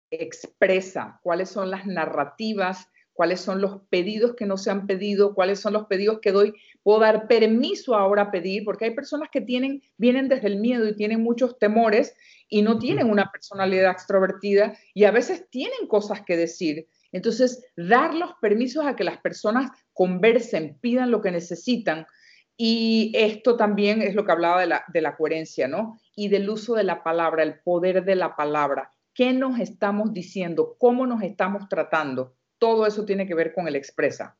Expresa 0.10 1.20
cuáles 1.24 1.50
son 1.50 1.70
las 1.70 1.86
narrativas, 1.86 2.91
cuáles 3.14 3.42
son 3.42 3.62
los 3.62 3.82
pedidos 3.90 4.36
que 4.36 4.46
no 4.46 4.58
se 4.58 4.72
han 4.72 4.88
pedido, 4.88 5.34
cuáles 5.34 5.60
son 5.60 5.74
los 5.74 5.88
pedidos 5.88 6.20
que 6.22 6.32
doy. 6.32 6.54
Puedo 6.84 7.00
dar 7.00 7.28
permiso 7.28 7.96
ahora 7.96 8.24
a 8.24 8.32
pedir, 8.32 8.64
porque 8.64 8.86
hay 8.86 8.96
personas 8.96 9.30
que 9.32 9.42
tienen, 9.42 9.82
vienen 9.98 10.28
desde 10.30 10.48
el 10.48 10.60
miedo 10.60 10.88
y 10.88 10.96
tienen 10.96 11.22
muchos 11.22 11.58
temores 11.60 12.16
y 12.48 12.62
no 12.62 12.80
tienen 12.80 13.10
una 13.10 13.32
personalidad 13.32 13.92
extrovertida 13.92 14.78
y 14.94 15.06
a 15.06 15.12
veces 15.12 15.48
tienen 15.50 15.88
cosas 15.88 16.22
que 16.22 16.38
decir. 16.38 16.88
Entonces, 17.12 17.66
dar 17.76 18.14
los 18.14 18.32
permisos 18.42 18.86
a 18.86 18.96
que 18.96 19.04
las 19.04 19.18
personas 19.18 19.72
conversen, 19.94 20.78
pidan 20.82 21.12
lo 21.12 21.22
que 21.22 21.32
necesitan, 21.32 22.08
y 22.64 23.12
esto 23.16 23.58
también 23.58 24.04
es 24.04 24.14
lo 24.14 24.24
que 24.24 24.32
hablaba 24.34 24.62
de 24.62 24.68
la, 24.68 24.84
de 24.94 25.02
la 25.02 25.16
coherencia, 25.16 25.68
¿no? 25.68 26.00
Y 26.16 26.30
del 26.30 26.48
uso 26.48 26.76
de 26.76 26.84
la 26.84 27.02
palabra, 27.02 27.42
el 27.42 27.60
poder 27.60 28.06
de 28.06 28.16
la 28.16 28.36
palabra. 28.36 28.92
¿Qué 29.16 29.34
nos 29.34 29.60
estamos 29.60 30.14
diciendo? 30.14 30.76
¿Cómo 30.78 31.08
nos 31.08 31.24
estamos 31.24 31.68
tratando? 31.68 32.36
Todo 32.62 32.86
eso 32.86 33.06
tiene 33.06 33.26
que 33.26 33.34
ver 33.34 33.54
con 33.54 33.68
el 33.68 33.76
expresa. 33.76 34.38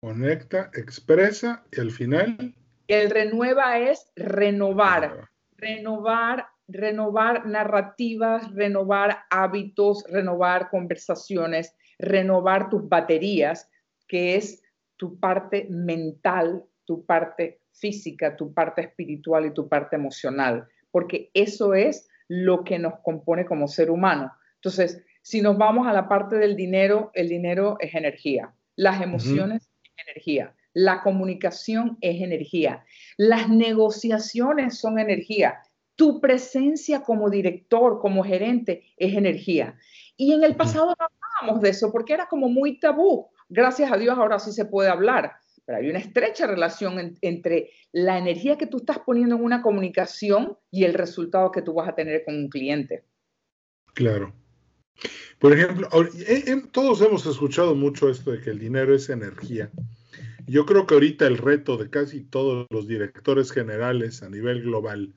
Conecta, 0.00 0.70
expresa 0.74 1.64
y 1.72 1.80
al 1.80 1.90
final. 1.90 2.54
El 2.86 3.08
renueva 3.08 3.78
es 3.78 4.12
renovar, 4.14 5.30
renovar, 5.56 6.48
renovar 6.68 7.46
narrativas, 7.46 8.52
renovar 8.54 9.20
hábitos, 9.30 10.04
renovar 10.06 10.68
conversaciones, 10.68 11.74
renovar 11.98 12.68
tus 12.68 12.86
baterías, 12.90 13.70
que 14.06 14.36
es 14.36 14.62
tu 14.98 15.18
parte 15.18 15.66
mental, 15.70 16.62
tu 16.84 17.06
parte 17.06 17.62
física, 17.72 18.36
tu 18.36 18.52
parte 18.52 18.82
espiritual 18.82 19.46
y 19.46 19.54
tu 19.54 19.66
parte 19.66 19.96
emocional, 19.96 20.68
porque 20.90 21.30
eso 21.32 21.72
es 21.72 22.06
lo 22.28 22.64
que 22.64 22.78
nos 22.78 23.00
compone 23.00 23.46
como 23.46 23.66
ser 23.66 23.90
humano. 23.90 24.30
Entonces, 24.56 25.02
si 25.26 25.42
nos 25.42 25.58
vamos 25.58 25.88
a 25.88 25.92
la 25.92 26.08
parte 26.08 26.36
del 26.36 26.54
dinero, 26.54 27.10
el 27.12 27.28
dinero 27.28 27.78
es 27.80 27.96
energía, 27.96 28.54
las 28.76 29.02
emociones 29.02 29.68
es 29.82 30.06
energía, 30.06 30.54
la 30.72 31.02
comunicación 31.02 31.98
es 32.00 32.22
energía, 32.22 32.84
las 33.16 33.48
negociaciones 33.48 34.78
son 34.78 35.00
energía, 35.00 35.62
tu 35.96 36.20
presencia 36.20 37.02
como 37.02 37.28
director, 37.28 37.98
como 38.00 38.22
gerente 38.22 38.84
es 38.96 39.16
energía. 39.16 39.76
Y 40.16 40.32
en 40.32 40.44
el 40.44 40.54
pasado 40.54 40.94
no 40.96 41.06
hablábamos 41.40 41.60
de 41.60 41.70
eso 41.70 41.90
porque 41.90 42.12
era 42.12 42.28
como 42.28 42.48
muy 42.48 42.78
tabú. 42.78 43.26
Gracias 43.48 43.90
a 43.90 43.96
Dios 43.96 44.16
ahora 44.16 44.38
sí 44.38 44.52
se 44.52 44.66
puede 44.66 44.90
hablar 44.90 45.32
pero 45.64 45.78
hay 45.78 45.90
una 45.90 45.98
estrecha 45.98 46.46
relación 46.46 47.18
entre 47.20 47.70
la 47.90 48.18
energía 48.18 48.56
que 48.56 48.68
tú 48.68 48.76
estás 48.76 49.00
poniendo 49.00 49.34
en 49.34 49.42
una 49.42 49.62
comunicación 49.62 50.56
y 50.70 50.84
el 50.84 50.94
resultado 50.94 51.50
que 51.50 51.60
tú 51.62 51.74
vas 51.74 51.88
a 51.88 51.96
tener 51.96 52.24
con 52.24 52.36
un 52.36 52.48
cliente. 52.48 53.02
Claro. 53.92 54.32
Por 55.38 55.52
ejemplo, 55.52 55.88
eh, 56.26 56.44
eh, 56.46 56.62
todos 56.72 57.00
hemos 57.02 57.26
escuchado 57.26 57.74
mucho 57.74 58.08
esto 58.08 58.32
de 58.32 58.40
que 58.40 58.50
el 58.50 58.58
dinero 58.58 58.94
es 58.94 59.08
energía. 59.10 59.70
Yo 60.46 60.64
creo 60.64 60.86
que 60.86 60.94
ahorita 60.94 61.26
el 61.26 61.38
reto 61.38 61.76
de 61.76 61.90
casi 61.90 62.22
todos 62.22 62.66
los 62.70 62.86
directores 62.86 63.50
generales 63.50 64.22
a 64.22 64.30
nivel 64.30 64.62
global 64.62 65.12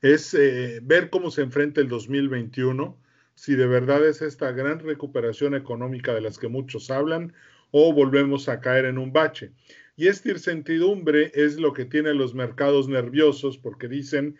es 0.00 0.32
eh, 0.34 0.80
ver 0.82 1.10
cómo 1.10 1.30
se 1.30 1.42
enfrenta 1.42 1.80
el 1.80 1.88
2021, 1.88 2.96
si 3.34 3.54
de 3.54 3.66
verdad 3.66 4.06
es 4.06 4.22
esta 4.22 4.50
gran 4.52 4.80
recuperación 4.80 5.54
económica 5.54 6.14
de 6.14 6.20
las 6.20 6.38
que 6.38 6.48
muchos 6.48 6.90
hablan 6.90 7.34
o 7.70 7.92
volvemos 7.92 8.48
a 8.48 8.60
caer 8.60 8.86
en 8.86 8.98
un 8.98 9.12
bache. 9.12 9.52
Y 9.96 10.06
esta 10.06 10.30
incertidumbre 10.30 11.32
es 11.34 11.58
lo 11.58 11.72
que 11.72 11.84
tiene 11.84 12.14
los 12.14 12.34
mercados 12.34 12.88
nerviosos 12.88 13.58
porque 13.58 13.88
dicen 13.88 14.36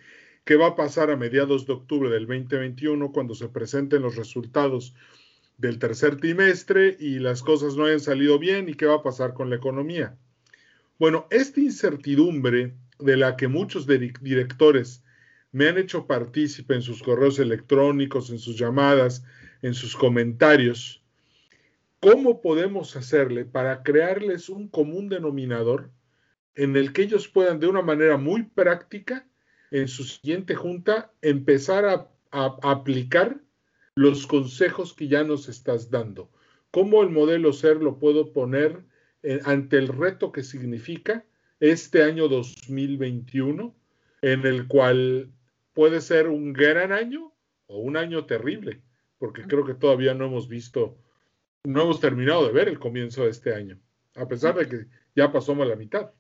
qué 0.49 0.57
va 0.57 0.69
a 0.69 0.77
pasar 0.77 1.11
a 1.11 1.17
mediados 1.19 1.67
de 1.67 1.75
octubre 1.75 2.09
del 2.09 2.27
2021 2.27 3.13
cuando 3.13 3.35
se 3.35 3.51
presenten 3.51 4.01
los 4.01 4.17
resultados 4.17 4.95
del 5.59 5.79
tercer 5.79 6.17
trimestre 6.17 6.97
y 6.99 7.19
las 7.19 7.43
cosas 7.43 7.77
no 7.77 7.85
hayan 7.85 8.01
salido 8.01 8.39
bien 8.39 8.67
y 8.67 8.73
qué 8.73 8.87
va 8.87 8.95
a 8.95 9.03
pasar 9.03 9.35
con 9.35 9.51
la 9.51 9.57
economía. 9.57 10.17
Bueno, 10.99 11.27
esta 11.31 11.61
incertidumbre 11.61 12.73
de 12.99 13.17
la 13.19 13.37
que 13.37 13.47
muchos 13.47 13.87
directores 13.87 15.05
me 15.53 15.69
han 15.69 15.77
hecho 15.77 16.07
partícipe 16.07 16.75
en 16.75 16.81
sus 16.81 17.03
correos 17.03 17.39
electrónicos, 17.39 18.31
en 18.31 18.39
sus 18.39 18.59
llamadas, 18.59 19.23
en 19.61 19.75
sus 19.75 19.95
comentarios, 19.95 21.03
¿Cómo 22.01 22.41
podemos 22.41 22.97
hacerle 22.97 23.45
para 23.45 23.83
crearles 23.83 24.49
un 24.49 24.69
común 24.69 25.11
denominador 25.11 25.91
en 26.55 26.75
el 26.77 26.95
que 26.95 27.03
ellos 27.03 27.29
puedan 27.29 27.61
de 27.61 27.67
una 27.67 27.83
manera 27.83 28.17
muy 28.17 28.45
práctica 28.45 29.28
en 29.71 29.89
su 29.89 30.05
siguiente 30.05 30.55
junta 30.55 31.13
empezar 31.23 31.85
a, 31.85 32.11
aplicar 32.31 33.41
los 33.95 34.27
consejos 34.27 34.93
que 34.93 35.09
ya 35.09 35.25
nos 35.25 35.49
estás 35.49 35.91
dando? 35.91 36.31
¿Cómo 36.71 37.03
el 37.03 37.11
modelo 37.11 37.53
ser 37.53 37.79
lo 37.79 37.99
puedo 37.99 38.33
poner 38.33 38.85
ante 39.45 39.79
el 39.79 39.89
reto 39.89 40.31
que 40.31 40.43
significa 40.43 41.25
este 41.61 42.03
año 42.03 42.29
2021, 42.29 43.75
en 44.23 44.47
el 44.47 44.69
cual 44.69 45.33
puede 45.73 46.01
ser 46.01 46.29
un 46.29 46.53
gran 46.53 46.93
año 46.93 47.33
o 47.67 47.79
un 47.79 47.97
año 47.97 48.27
terrible? 48.27 48.83
Porque 49.19 49.43
creo 49.43 49.65
que 49.65 49.75
todavía 49.75 50.15
no 50.15 50.27
hemos 50.27 50.49
visto 50.49 50.99
no 51.65 51.83
hemos 51.83 52.01
terminado 52.01 52.47
de 52.47 52.53
ver 52.53 52.69
el 52.69 52.79
comienzo 52.79 53.25
de 53.25 53.31
este 53.31 53.55
año, 53.55 53.79
a 54.15 54.27
pesar 54.27 54.55
de 54.55 54.69
que 54.69 54.87
ya 55.15 55.31
pasamos 55.31 55.67
la 55.67 55.77
mitad. 55.77 56.11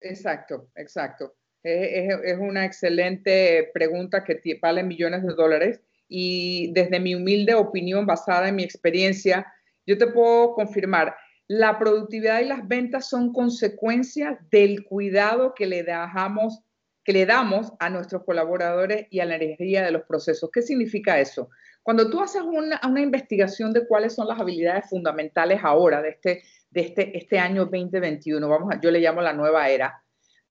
Exacto, 0.00 0.70
exacto. 0.76 1.34
Es, 1.68 2.38
una 2.38 2.64
excelente 2.64 3.70
pregunta 3.74 4.22
que 4.22 4.40
vale 4.62 4.84
millones 4.84 5.24
de 5.24 5.34
dólares 5.34 5.80
y 6.08 6.72
desde 6.72 7.00
mi 7.00 7.16
humilde 7.16 7.54
opinión 7.54 8.06
basada 8.06 8.48
en 8.48 8.54
mi 8.54 8.62
experiencia, 8.62 9.52
yo 9.84 9.98
te 9.98 10.06
puedo 10.06 10.54
confirmar, 10.54 11.16
la 11.48 11.76
productividad 11.76 12.40
y 12.40 12.44
las 12.44 12.68
ventas 12.68 13.08
son 13.08 13.32
consecuencias 13.32 14.38
del 14.48 14.84
cuidado 14.84 15.54
que 15.54 15.66
le 15.66 15.82
dejamos 15.82 16.62
que 17.02 17.12
le 17.12 17.24
damos 17.24 17.72
a 17.78 17.88
nuestros 17.88 18.24
colaboradores 18.24 19.06
y 19.10 19.20
a 19.20 19.24
la 19.24 19.36
energía 19.36 19.84
de 19.84 19.92
los 19.92 20.02
procesos. 20.02 20.50
¿Qué 20.52 20.60
significa 20.60 21.20
eso? 21.20 21.50
Cuando 21.84 22.10
tú 22.10 22.20
haces 22.20 22.42
una, 22.42 22.80
investigación 23.00 23.72
de 23.72 23.86
cuáles 23.86 24.14
son 24.14 24.26
las 24.26 24.40
habilidades 24.40 24.90
fundamentales 24.90 25.60
ahora 25.62 26.02
de 26.02 26.08
este, 26.10 26.42
de 26.70 26.80
este, 26.80 27.16
este 27.16 27.38
año 27.38 27.64
2021, 27.66 28.48
vamos 28.48 28.74
a, 28.74 28.80
yo 28.80 28.90
le 28.90 28.98
llamo 28.98 29.20
la 29.20 29.32
nueva 29.32 29.68
era, 29.68 30.02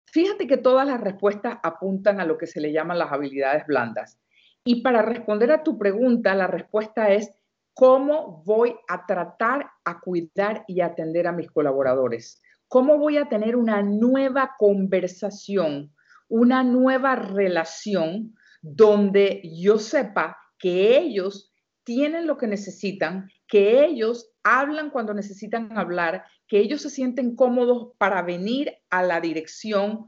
fíjate 0.06 0.48
que 0.48 0.58
todas 0.58 0.88
las 0.88 1.02
respuestas 1.02 1.58
apuntan 1.64 2.20
a 2.20 2.26
lo 2.26 2.38
que 2.38 2.48
se 2.48 2.62
le 2.62 2.72
llaman 2.72 3.00
las 3.00 3.12
habilidades 3.12 3.66
blandas. 3.68 4.20
Y 4.64 4.82
para 4.82 5.02
responder 5.02 5.52
a 5.52 5.64
tu 5.64 5.78
pregunta, 5.78 6.34
la 6.34 6.48
respuesta 6.48 7.12
es, 7.12 7.32
¿cómo 7.74 8.44
voy 8.46 8.76
a 8.88 9.06
tratar, 9.06 9.70
a 9.84 10.00
cuidar 10.00 10.64
y 10.68 10.82
atender 10.82 11.28
a 11.28 11.32
mis 11.32 11.52
colaboradores? 11.52 12.42
¿Cómo 12.68 12.98
voy 12.98 13.18
a 13.18 13.30
tener 13.30 13.56
una 13.56 13.82
nueva 13.84 14.56
conversación 14.58 15.92
una 16.28 16.64
nueva 16.64 17.16
relación 17.16 18.36
donde 18.62 19.42
yo 19.44 19.78
sepa 19.78 20.38
que 20.58 20.98
ellos 20.98 21.52
tienen 21.86 22.28
lo 22.28 22.38
que 22.38 22.48
necesitan, 22.48 23.30
que 23.48 23.86
ellos 23.86 24.32
hablan 24.44 24.90
cuando 24.90 25.14
necesitan 25.14 25.78
hablar, 25.78 26.26
que 26.48 26.60
ellos 26.60 26.82
se 26.82 26.90
sienten 26.90 27.36
cómodos 27.36 27.94
para 27.98 28.22
venir 28.24 28.74
a 28.90 29.04
la 29.04 29.22
dirección 29.22 30.08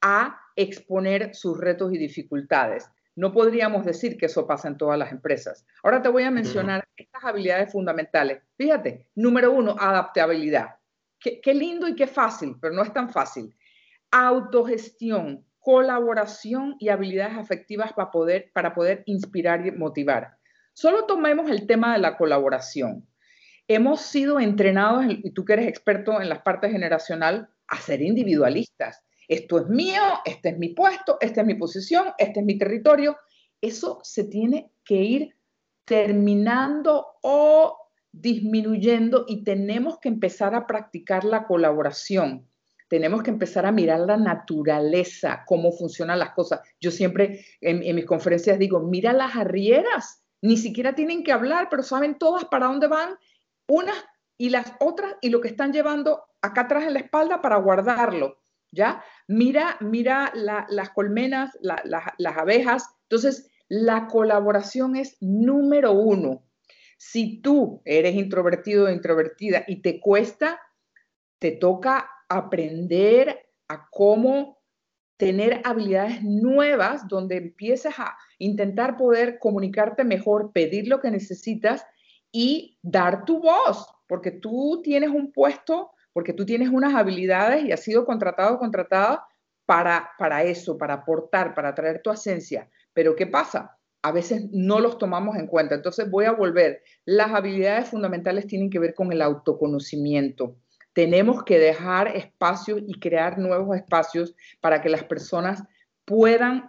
a 0.00 0.40
exponer 0.56 1.34
sus 1.34 1.58
retos 1.58 1.92
y 1.92 1.98
dificultades. 1.98 2.90
No 3.14 3.32
podríamos 3.32 3.84
decir 3.84 4.16
que 4.16 4.26
eso 4.26 4.46
pasa 4.46 4.68
en 4.68 4.78
todas 4.78 4.98
las 4.98 5.12
empresas. 5.12 5.66
Ahora 5.82 6.00
te 6.00 6.08
voy 6.08 6.22
a 6.22 6.30
mencionar 6.30 6.88
estas 6.96 7.22
habilidades 7.22 7.70
fundamentales. 7.70 8.42
Fíjate, 8.56 9.06
número 9.14 9.52
uno, 9.52 9.76
adaptabilidad. 9.78 10.76
Qué, 11.18 11.38
qué 11.40 11.52
lindo 11.52 11.86
y 11.86 11.94
qué 11.94 12.06
fácil, 12.06 12.56
pero 12.60 12.72
no 12.74 12.82
es 12.82 12.92
tan 12.94 13.10
fácil. 13.10 13.54
Autogestión, 14.10 15.44
colaboración 15.58 16.76
y 16.78 16.88
habilidades 16.88 17.36
afectivas 17.36 17.92
para 17.92 18.10
poder, 18.10 18.50
para 18.54 18.74
poder 18.74 19.02
inspirar 19.04 19.66
y 19.66 19.72
motivar. 19.72 20.39
Solo 20.72 21.04
tomemos 21.06 21.50
el 21.50 21.66
tema 21.66 21.92
de 21.92 21.98
la 21.98 22.16
colaboración. 22.16 23.06
Hemos 23.68 24.00
sido 24.00 24.40
entrenados, 24.40 25.04
y 25.08 25.30
tú 25.30 25.44
que 25.44 25.52
eres 25.52 25.68
experto 25.68 26.20
en 26.20 26.28
las 26.28 26.42
partes 26.42 26.72
generacional, 26.72 27.48
a 27.68 27.76
ser 27.76 28.02
individualistas. 28.02 29.02
Esto 29.28 29.58
es 29.58 29.68
mío, 29.68 30.02
este 30.24 30.50
es 30.50 30.58
mi 30.58 30.70
puesto, 30.70 31.18
esta 31.20 31.42
es 31.42 31.46
mi 31.46 31.54
posición, 31.54 32.08
este 32.18 32.40
es 32.40 32.46
mi 32.46 32.58
territorio. 32.58 33.16
Eso 33.60 34.00
se 34.02 34.24
tiene 34.24 34.72
que 34.84 34.96
ir 34.96 35.36
terminando 35.84 37.06
o 37.22 37.76
disminuyendo 38.10 39.24
y 39.28 39.44
tenemos 39.44 39.98
que 40.00 40.08
empezar 40.08 40.54
a 40.54 40.66
practicar 40.66 41.24
la 41.24 41.46
colaboración 41.46 42.50
tenemos 42.90 43.22
que 43.22 43.30
empezar 43.30 43.66
a 43.66 43.72
mirar 43.72 44.00
la 44.00 44.16
naturaleza, 44.16 45.44
cómo 45.46 45.70
funcionan 45.70 46.18
las 46.18 46.32
cosas. 46.32 46.60
Yo 46.80 46.90
siempre 46.90 47.46
en, 47.60 47.94
mis 47.94 48.04
conferencias 48.04 48.58
digo, 48.58 48.80
mira 48.80 49.12
las 49.12 49.36
arrieras, 49.36 50.19
ni 50.42 50.56
siquiera 50.56 50.94
tienen 50.94 51.24
que 51.24 51.32
hablar, 51.32 51.68
pero 51.70 51.82
saben 51.82 52.18
todas 52.18 52.44
para 52.46 52.66
dónde 52.66 52.86
van, 52.86 53.16
unas 53.68 53.96
y 54.38 54.50
las 54.50 54.72
otras, 54.80 55.16
y 55.20 55.30
lo 55.30 55.40
que 55.40 55.48
están 55.48 55.72
llevando 55.72 56.24
acá 56.40 56.62
atrás 56.62 56.84
en 56.84 56.94
la 56.94 57.00
espalda 57.00 57.42
para 57.42 57.56
guardarlo, 57.56 58.42
¿ya? 58.72 59.04
Mira, 59.28 59.76
mira 59.80 60.32
las 60.34 60.90
colmenas, 60.90 61.56
las 61.60 62.36
abejas. 62.36 62.88
Entonces, 63.02 63.50
la 63.68 64.06
colaboración 64.06 64.96
es 64.96 65.16
número 65.20 65.92
uno. 65.92 66.46
Si 66.96 67.40
tú 67.42 67.82
eres 67.84 68.14
introvertido 68.14 68.86
o 68.86 68.90
introvertida 68.90 69.64
y 69.66 69.82
te 69.82 70.00
cuesta, 70.00 70.60
te 71.38 71.52
toca 71.52 72.10
aprender 72.28 73.48
a 73.68 73.88
cómo 73.90 74.59
tener 75.20 75.60
habilidades 75.64 76.22
nuevas 76.22 77.06
donde 77.06 77.36
empieces 77.36 77.92
a 77.98 78.16
intentar 78.38 78.96
poder 78.96 79.38
comunicarte 79.38 80.02
mejor, 80.02 80.50
pedir 80.52 80.88
lo 80.88 80.98
que 80.98 81.10
necesitas 81.10 81.84
y 82.32 82.78
dar 82.80 83.26
tu 83.26 83.38
voz, 83.40 83.86
porque 84.08 84.30
tú 84.30 84.80
tienes 84.82 85.10
un 85.10 85.30
puesto, 85.30 85.90
porque 86.14 86.32
tú 86.32 86.46
tienes 86.46 86.70
unas 86.70 86.94
habilidades 86.94 87.66
y 87.66 87.70
has 87.70 87.82
sido 87.82 88.06
contratado 88.06 88.54
o 88.54 88.58
contratada 88.58 89.26
para, 89.66 90.10
para 90.18 90.42
eso, 90.42 90.78
para 90.78 90.94
aportar, 90.94 91.54
para 91.54 91.74
traer 91.74 92.00
tu 92.00 92.10
esencia. 92.10 92.70
Pero 92.94 93.14
¿qué 93.14 93.26
pasa? 93.26 93.76
A 94.00 94.12
veces 94.12 94.46
no 94.52 94.80
los 94.80 94.96
tomamos 94.96 95.36
en 95.36 95.46
cuenta. 95.46 95.74
Entonces 95.74 96.10
voy 96.10 96.24
a 96.24 96.32
volver. 96.32 96.82
Las 97.04 97.30
habilidades 97.32 97.90
fundamentales 97.90 98.46
tienen 98.46 98.70
que 98.70 98.78
ver 98.78 98.94
con 98.94 99.12
el 99.12 99.20
autoconocimiento 99.20 100.56
tenemos 100.92 101.44
que 101.44 101.58
dejar 101.58 102.16
espacios 102.16 102.80
y 102.86 102.98
crear 102.98 103.38
nuevos 103.38 103.76
espacios 103.76 104.34
para 104.60 104.80
que 104.82 104.88
las 104.88 105.04
personas 105.04 105.62
puedan 106.04 106.68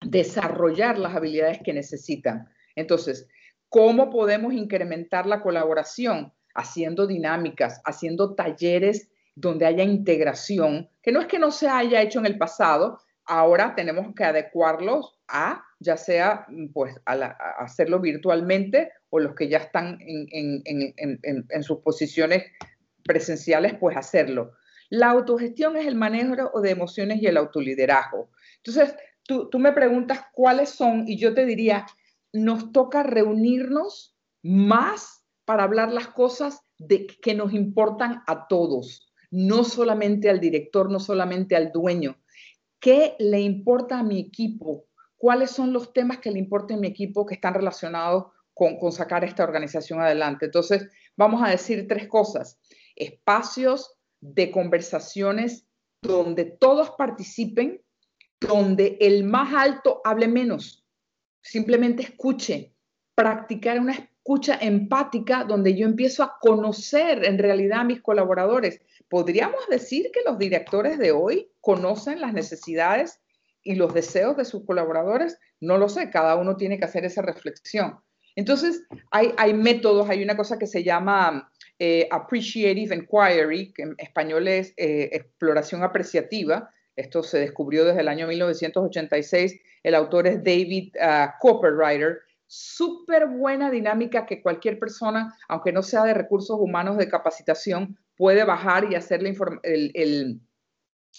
desarrollar 0.00 0.98
las 0.98 1.16
habilidades 1.16 1.60
que 1.64 1.72
necesitan. 1.72 2.48
Entonces, 2.76 3.26
¿cómo 3.68 4.10
podemos 4.10 4.52
incrementar 4.52 5.26
la 5.26 5.42
colaboración? 5.42 6.32
Haciendo 6.54 7.06
dinámicas, 7.06 7.80
haciendo 7.84 8.34
talleres 8.34 9.10
donde 9.34 9.66
haya 9.66 9.84
integración, 9.84 10.88
que 11.02 11.12
no 11.12 11.20
es 11.20 11.26
que 11.26 11.38
no 11.38 11.50
se 11.50 11.68
haya 11.68 12.02
hecho 12.02 12.18
en 12.18 12.26
el 12.26 12.38
pasado, 12.38 13.00
ahora 13.24 13.74
tenemos 13.74 14.14
que 14.14 14.24
adecuarlos 14.24 15.18
a, 15.28 15.64
ya 15.78 15.96
sea, 15.96 16.46
pues, 16.72 16.96
a, 17.06 17.12
hacerlo 17.58 18.00
virtualmente 18.00 18.90
o 19.10 19.20
los 19.20 19.34
que 19.34 19.48
ya 19.48 19.58
están 19.58 19.98
en, 20.00 20.62
en 20.64 21.62
sus 21.62 21.78
posiciones 21.78 22.44
presenciales, 23.08 23.74
pues 23.80 23.96
hacerlo. 23.96 24.52
La 24.90 25.10
autogestión 25.10 25.76
es 25.76 25.86
el 25.86 25.96
manejo 25.96 26.60
de 26.60 26.70
emociones 26.70 27.20
y 27.20 27.26
el 27.26 27.36
autoliderazgo. 27.36 28.30
Entonces, 28.58 28.94
tú, 29.24 29.50
tú 29.50 29.58
me 29.58 29.72
preguntas 29.72 30.20
cuáles 30.32 30.70
son 30.70 31.08
y 31.08 31.18
yo 31.18 31.34
te 31.34 31.44
diría, 31.44 31.86
nos 32.32 32.70
toca 32.72 33.02
reunirnos 33.02 34.16
más 34.42 35.24
para 35.44 35.64
hablar 35.64 35.92
las 35.92 36.08
cosas 36.08 36.60
de, 36.78 37.06
que 37.06 37.34
nos 37.34 37.52
importan 37.52 38.22
a 38.26 38.46
todos, 38.48 39.12
no 39.30 39.64
solamente 39.64 40.30
al 40.30 40.40
director, 40.40 40.90
no 40.90 41.00
solamente 41.00 41.56
al 41.56 41.72
dueño. 41.72 42.16
¿Qué 42.80 43.16
le 43.18 43.40
importa 43.40 43.98
a 43.98 44.02
mi 44.02 44.20
equipo? 44.20 44.86
¿Cuáles 45.16 45.50
son 45.50 45.72
los 45.72 45.92
temas 45.92 46.18
que 46.18 46.30
le 46.30 46.38
importan 46.38 46.78
a 46.78 46.80
mi 46.80 46.88
equipo 46.88 47.26
que 47.26 47.34
están 47.34 47.54
relacionados 47.54 48.26
con, 48.54 48.78
con 48.78 48.92
sacar 48.92 49.24
esta 49.24 49.42
organización 49.42 50.00
adelante? 50.00 50.46
Entonces, 50.46 50.88
vamos 51.16 51.42
a 51.42 51.50
decir 51.50 51.88
tres 51.88 52.06
cosas 52.08 52.60
espacios 52.98 53.96
de 54.20 54.50
conversaciones 54.50 55.66
donde 56.02 56.44
todos 56.44 56.90
participen, 56.90 57.82
donde 58.40 58.98
el 59.00 59.24
más 59.24 59.54
alto 59.54 60.00
hable 60.04 60.28
menos, 60.28 60.84
simplemente 61.42 62.02
escuche, 62.02 62.74
practicar 63.14 63.80
una 63.80 63.94
escucha 63.94 64.58
empática 64.60 65.44
donde 65.44 65.74
yo 65.74 65.86
empiezo 65.86 66.22
a 66.22 66.36
conocer 66.40 67.24
en 67.24 67.38
realidad 67.38 67.80
a 67.80 67.84
mis 67.84 68.02
colaboradores. 68.02 68.80
¿Podríamos 69.08 69.66
decir 69.68 70.10
que 70.12 70.20
los 70.24 70.38
directores 70.38 70.98
de 70.98 71.12
hoy 71.12 71.50
conocen 71.60 72.20
las 72.20 72.32
necesidades 72.32 73.20
y 73.62 73.74
los 73.74 73.94
deseos 73.94 74.36
de 74.36 74.44
sus 74.44 74.64
colaboradores? 74.64 75.38
No 75.60 75.78
lo 75.78 75.88
sé, 75.88 76.10
cada 76.10 76.36
uno 76.36 76.56
tiene 76.56 76.78
que 76.78 76.84
hacer 76.84 77.04
esa 77.04 77.22
reflexión. 77.22 78.00
Entonces, 78.38 78.84
hay, 79.10 79.52
métodos, 79.52 80.08
hay 80.08 80.22
una 80.22 80.36
cosa 80.36 80.60
que 80.60 80.68
se 80.68 80.84
llama 80.84 81.50
eh, 81.80 82.06
appreciative 82.08 82.94
Inquiry, 82.94 83.72
que 83.72 83.82
en 83.82 83.96
español 83.98 84.46
es 84.46 84.72
eh, 84.76 85.10
exploración 85.12 85.82
apreciativa. 85.82 86.70
Esto 86.94 87.24
se 87.24 87.40
descubrió 87.40 87.84
desde 87.84 88.00
el 88.00 88.06
año 88.06 88.28
1986. 88.28 89.60
El 89.82 89.96
autor 89.96 90.28
es 90.28 90.36
David 90.44 90.94
uh, 91.02 91.30
Copperwriter. 91.40 92.20
Súper 92.46 93.26
buena 93.26 93.72
dinámica 93.72 94.24
que 94.24 94.40
cualquier 94.40 94.78
persona, 94.78 95.36
aunque 95.48 95.72
no 95.72 95.82
sea 95.82 96.04
de 96.04 96.14
recursos 96.14 96.56
humanos 96.60 96.96
de 96.96 97.08
capacitación, 97.08 97.98
puede 98.16 98.44
bajar 98.44 98.86
y 98.88 98.94
hacer 98.94 99.26
el, 99.26 99.90
el, 99.94 100.40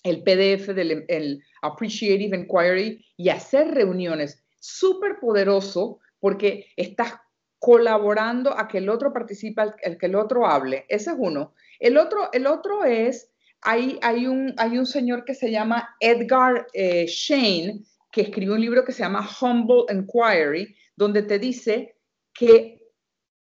el, 0.06 0.24
PDF 0.24 0.68
del 0.68 1.04
el 1.10 1.44
Appreciative 1.62 2.38
Inquiry 2.38 3.06
y 3.18 3.28
hacer 3.28 3.72
reuniones. 3.72 4.42
Súper 4.62 5.20
poderoso 5.20 6.00
porque 6.20 6.68
estás 6.76 7.14
colaborando 7.60 8.58
a 8.58 8.68
que 8.68 8.78
el 8.78 8.90
otro 8.90 9.12
participe, 9.12 9.62
el 9.84 9.98
que 9.98 10.06
el 10.06 10.16
otro 10.16 10.48
hable. 10.48 10.86
Ese 10.88 11.12
es 11.12 11.16
uno. 11.20 11.54
El 11.80 11.98
otro, 11.98 12.30
el 12.32 12.48
otro 12.48 12.86
es, 12.86 13.32
hay, 13.62 14.00
hay, 14.02 14.28
un, 14.28 14.54
hay 14.58 14.78
un 14.78 14.86
señor 14.86 15.26
que 15.26 15.36
se 15.36 15.52
llama 15.52 15.96
Edgar 16.00 16.68
eh, 16.74 17.06
Shane, 17.08 17.84
que 18.12 18.22
escribió 18.22 18.54
un 18.54 18.62
libro 18.62 18.86
que 18.86 18.94
se 18.94 19.04
llama 19.04 19.28
Humble 19.42 19.86
Inquiry, 19.94 20.76
donde 20.96 21.24
te 21.24 21.38
dice 21.38 21.96
que 22.34 22.80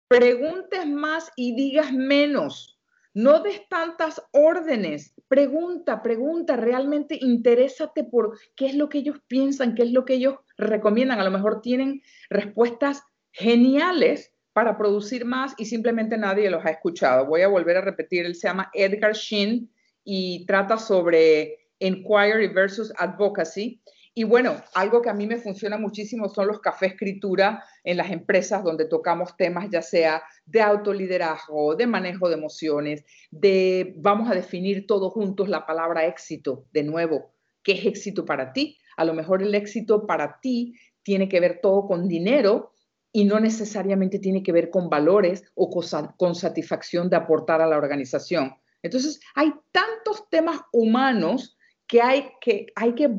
preguntes 0.09 0.87
más 0.87 1.31
y 1.37 1.55
digas 1.55 1.93
menos. 1.93 2.79
No 3.15 3.43
des 3.43 3.69
tantas 3.69 4.23
órdenes. 4.33 5.15
Pregunta, 5.29 6.03
pregunta, 6.03 6.57
realmente 6.57 7.19
interésate 7.21 8.05
por 8.05 8.39
qué 8.57 8.67
es 8.67 8.75
lo 8.75 8.89
que 8.89 8.99
ellos 8.99 9.19
piensan, 9.27 9.75
qué 9.75 9.83
es 9.83 9.93
lo 9.93 10.05
que 10.05 10.15
ellos 10.15 10.37
recomiendan. 10.67 11.21
A 11.21 11.25
lo 11.25 11.31
mejor 11.31 11.63
tienen 11.63 12.03
respuestas 12.29 13.03
geniales 13.33 14.33
para 14.53 14.77
producir 14.77 15.25
más 15.25 15.55
y 15.57 15.67
simplemente 15.67 16.19
nadie 16.19 16.51
los 16.51 16.65
ha 16.67 16.71
escuchado. 16.71 17.27
Voy 17.27 17.43
a 17.43 17.49
volver 17.49 17.77
a 17.77 17.81
repetir, 17.81 18.27
él 18.27 18.35
se 18.35 18.49
llama 18.49 18.71
Edgar 18.75 19.15
Shin 19.15 19.71
y 20.03 20.45
trata 20.47 20.79
sobre 20.79 21.69
inquiry 21.79 22.49
versus 22.49 22.93
advocacy. 22.99 23.81
Y 24.15 24.25
bueno, 24.25 24.57
algo 24.75 25.01
que 25.01 25.11
a 25.11 25.15
mí 25.15 25.29
me 25.29 25.37
funciona 25.37 25.79
muchísimo 25.79 26.29
son 26.29 26.49
los 26.49 26.59
cafés 26.59 26.95
escritura 26.95 27.63
en 27.85 27.97
las 27.97 28.11
empresas 28.11 28.65
donde 28.65 28.87
tocamos 28.87 29.37
temas 29.37 29.69
ya 29.71 29.81
sea 29.81 30.25
de 30.45 30.61
autoliderazgo, 30.61 31.77
de 31.77 31.87
manejo 31.87 32.29
de 32.29 32.35
emociones, 32.35 33.05
de 33.31 33.95
vamos 33.99 34.29
a 34.29 34.35
definir 34.35 34.89
todos 34.89 35.13
juntos 35.13 35.49
la 35.49 35.67
palabra 35.67 36.07
éxito. 36.07 36.65
De 36.73 36.83
nuevo, 36.83 37.33
¿qué 37.63 37.75
es 37.75 37.87
éxito 37.87 38.25
para 38.25 38.53
ti? 38.53 38.77
A 38.99 39.05
lo 39.05 39.15
mejor 39.15 39.43
el 39.43 39.55
éxito 39.55 40.07
para 40.07 40.41
ti 40.41 40.75
tiene 41.03 41.29
que 41.29 41.41
ver 41.41 41.61
todo 41.63 41.87
con 41.87 42.07
dinero, 42.07 42.73
y 43.13 43.25
no 43.25 43.41
necesariamente 43.41 44.19
tiene 44.19 44.43
que 44.43 44.53
ver 44.53 44.71
con 44.71 44.89
valores 44.89 45.45
o 45.55 45.71
con, 45.71 46.35
satisfacción 46.35 47.09
de 47.09 47.17
aportar 47.17 47.61
a 47.61 47.67
la 47.67 47.77
organización. 47.77 48.55
Entonces, 48.83 49.21
hay 49.35 49.53
tantos 49.73 50.29
temas 50.29 50.61
humanos 50.73 51.57
que 51.87 52.03
hay 52.03 52.31
que, 52.41 52.67
hay 52.77 52.95
que 52.95 53.11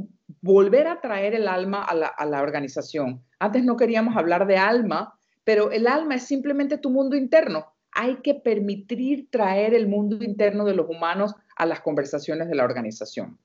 volver 0.42 0.88
a 0.88 1.02
traer 1.02 1.34
el 1.34 1.48
alma 1.48 1.84
a 1.84 2.26
la 2.26 2.42
organización. 2.42 3.24
Antes 3.39 3.63
no 3.63 3.76
queríamos 3.76 4.15
hablar 4.15 4.46
de 4.46 4.58
alma, 4.58 5.20
pero 5.44 5.72
el 5.72 5.88
alma 5.88 6.15
es 6.15 6.24
simplemente 6.24 6.78
tu 6.78 6.92
mundo 6.92 7.15
interno. 7.15 7.65
Hay 7.92 8.18
que 8.18 8.36
permitir 8.36 9.30
traer 9.32 9.74
el 9.74 9.88
mundo 9.88 10.24
interno 10.24 10.65
de 10.65 10.76
los 10.76 10.88
humanos 10.88 11.34
a 11.56 11.65
las 11.65 11.82
conversaciones 11.82 12.48
de 12.48 12.56
la 12.56 12.63
organización. 12.63 13.39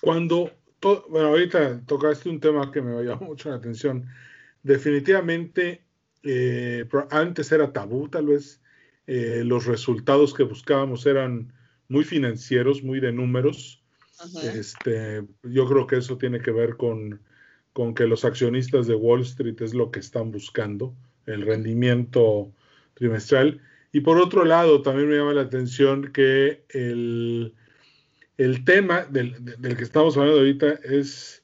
Cuando, 0.00 0.50
bueno, 1.08 1.28
ahorita 1.28 1.82
tocaste 1.86 2.28
un 2.28 2.40
tema 2.40 2.70
que 2.70 2.82
me 2.82 3.02
llamó 3.02 3.26
mucho 3.26 3.48
la 3.48 3.56
atención. 3.56 4.06
Definitivamente, 4.62 5.82
eh, 6.22 6.86
antes 7.10 7.50
era 7.52 7.72
tabú, 7.72 8.08
tal 8.08 8.26
vez 8.26 8.60
eh, 9.06 9.42
los 9.44 9.66
resultados 9.66 10.34
que 10.34 10.42
buscábamos 10.42 11.06
eran 11.06 11.52
muy 11.88 12.04
financieros, 12.04 12.82
muy 12.82 13.00
de 13.00 13.12
números. 13.12 13.82
Este, 14.42 15.22
yo 15.42 15.66
creo 15.66 15.86
que 15.86 15.96
eso 15.96 16.16
tiene 16.16 16.40
que 16.40 16.50
ver 16.50 16.76
con, 16.76 17.20
con 17.72 17.94
que 17.94 18.06
los 18.06 18.24
accionistas 18.24 18.86
de 18.86 18.94
Wall 18.94 19.20
Street 19.22 19.60
es 19.60 19.74
lo 19.74 19.90
que 19.90 20.00
están 20.00 20.30
buscando, 20.30 20.94
el 21.26 21.42
rendimiento 21.42 22.50
trimestral. 22.94 23.60
Y 23.92 24.00
por 24.00 24.18
otro 24.18 24.44
lado, 24.44 24.82
también 24.82 25.08
me 25.08 25.16
llama 25.16 25.34
la 25.34 25.42
atención 25.42 26.10
que 26.12 26.64
el, 26.70 27.54
el 28.38 28.64
tema 28.64 29.04
del, 29.04 29.34
que 29.76 29.84
estamos 29.84 30.16
hablando 30.16 30.40
ahorita 30.40 30.80
es, 30.84 31.42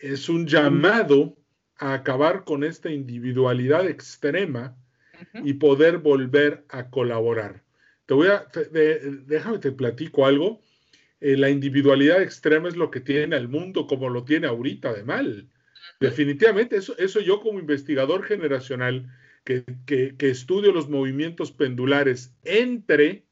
es 0.00 0.28
un 0.28 0.46
llamado 0.46 1.36
a 1.76 1.94
acabar 1.94 2.44
con 2.44 2.62
esta 2.62 2.90
individualidad 2.90 3.88
extrema 3.88 4.76
y 5.44 5.54
poder 5.54 5.98
volver 5.98 6.64
a 6.68 6.90
colaborar. 6.90 7.62
Te 8.06 8.14
voy 8.14 8.28
a, 8.28 8.46
déjame 9.26 9.58
te 9.58 9.72
platico 9.72 10.26
algo. 10.26 10.60
Eh, 11.20 11.36
la 11.36 11.50
individualidad 11.50 12.22
extrema 12.22 12.68
es 12.68 12.76
lo 12.76 12.90
que 12.90 13.00
tiene 13.00 13.36
al 13.36 13.48
mundo 13.48 13.86
como 13.86 14.08
lo 14.08 14.24
tiene 14.24 14.46
ahorita 14.46 14.92
de 14.92 15.04
mal. 15.04 15.48
Definitivamente, 16.00 16.76
eso, 16.76 16.96
eso 16.98 17.20
yo 17.20 17.40
como 17.40 17.58
investigador 17.58 18.24
generacional 18.24 19.10
que, 19.44 19.64
que, 19.86 20.16
que 20.16 20.30
estudio 20.30 20.72
los 20.72 20.88
movimientos 20.88 21.52
pendulares 21.52 22.34
entre 22.44 23.24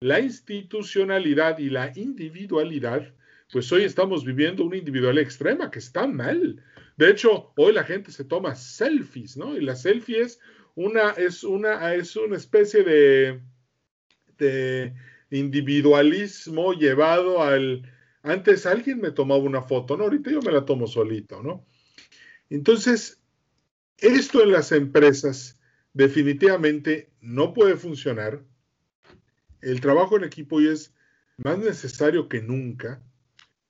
la 0.00 0.20
institucionalidad 0.20 1.58
y 1.58 1.70
la 1.70 1.92
individualidad, 1.96 3.12
pues 3.50 3.70
hoy 3.72 3.84
estamos 3.84 4.24
viviendo 4.24 4.64
una 4.64 4.76
individualidad 4.76 5.24
extrema 5.24 5.70
que 5.70 5.78
está 5.78 6.06
mal. 6.06 6.62
De 6.96 7.10
hecho, 7.10 7.52
hoy 7.56 7.72
la 7.72 7.84
gente 7.84 8.12
se 8.12 8.24
toma 8.24 8.54
selfies, 8.54 9.36
¿no? 9.36 9.56
Y 9.56 9.60
la 9.60 9.74
selfie 9.74 10.20
es 10.20 10.40
una, 10.74 11.10
es 11.12 11.42
una, 11.42 11.94
es 11.94 12.14
una 12.16 12.36
especie 12.36 12.84
de, 12.84 13.40
de 14.38 14.94
individualismo 15.30 16.74
llevado 16.74 17.42
al... 17.42 17.90
Antes 18.22 18.66
alguien 18.66 19.00
me 19.00 19.10
tomaba 19.10 19.42
una 19.42 19.62
foto, 19.62 19.96
¿no? 19.96 20.04
Ahorita 20.04 20.30
yo 20.30 20.42
me 20.42 20.52
la 20.52 20.64
tomo 20.64 20.86
solito, 20.86 21.42
¿no? 21.42 21.64
Entonces, 22.50 23.20
esto 23.96 24.42
en 24.42 24.52
las 24.52 24.70
empresas 24.72 25.58
definitivamente 25.92 27.10
no 27.20 27.52
puede 27.52 27.76
funcionar 27.76 28.42
el 29.60 29.80
trabajo 29.80 30.16
en 30.16 30.24
equipo 30.24 30.56
hoy 30.56 30.68
es 30.68 30.94
más 31.38 31.58
necesario 31.58 32.28
que 32.28 32.42
nunca, 32.42 33.02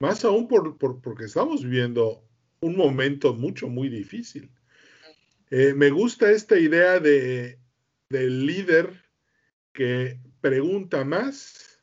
más 0.01 0.24
aún 0.24 0.48
por, 0.48 0.79
porque 0.79 1.24
estamos 1.24 1.62
viviendo 1.62 2.24
un 2.61 2.77
momento 2.77 3.35
mucho, 3.35 3.68
muy 3.68 3.88
difícil. 3.88 4.51
Eh, 5.51 5.74
me 5.74 5.90
gusta 5.90 6.31
esta 6.31 6.59
idea 6.59 7.01
de, 7.01 7.59
del 8.09 8.46
líder 8.46 9.05
que 9.72 10.20
pregunta 10.40 11.05
más 11.05 11.83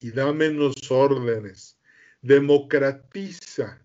y 0.00 0.10
da 0.10 0.32
menos 0.32 0.74
órdenes, 0.90 1.78
democratiza 2.22 3.84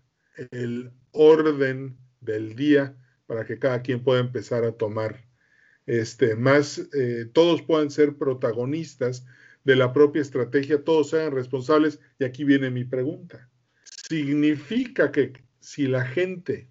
el 0.50 0.92
orden 1.12 1.96
del 2.20 2.54
día 2.54 2.96
para 3.26 3.44
que 3.44 3.58
cada 3.58 3.82
quien 3.82 4.02
pueda 4.02 4.20
empezar 4.20 4.64
a 4.64 4.72
tomar 4.72 5.27
este, 5.88 6.36
más, 6.36 6.86
eh, 6.92 7.24
todos 7.32 7.62
puedan 7.62 7.90
ser 7.90 8.16
protagonistas 8.18 9.24
de 9.64 9.74
la 9.74 9.94
propia 9.94 10.20
estrategia, 10.20 10.84
todos 10.84 11.10
sean 11.10 11.32
responsables. 11.32 11.98
Y 12.18 12.24
aquí 12.24 12.44
viene 12.44 12.70
mi 12.70 12.84
pregunta. 12.84 13.48
¿Significa 14.08 15.10
que 15.10 15.32
si 15.60 15.86
la 15.86 16.04
gente, 16.04 16.68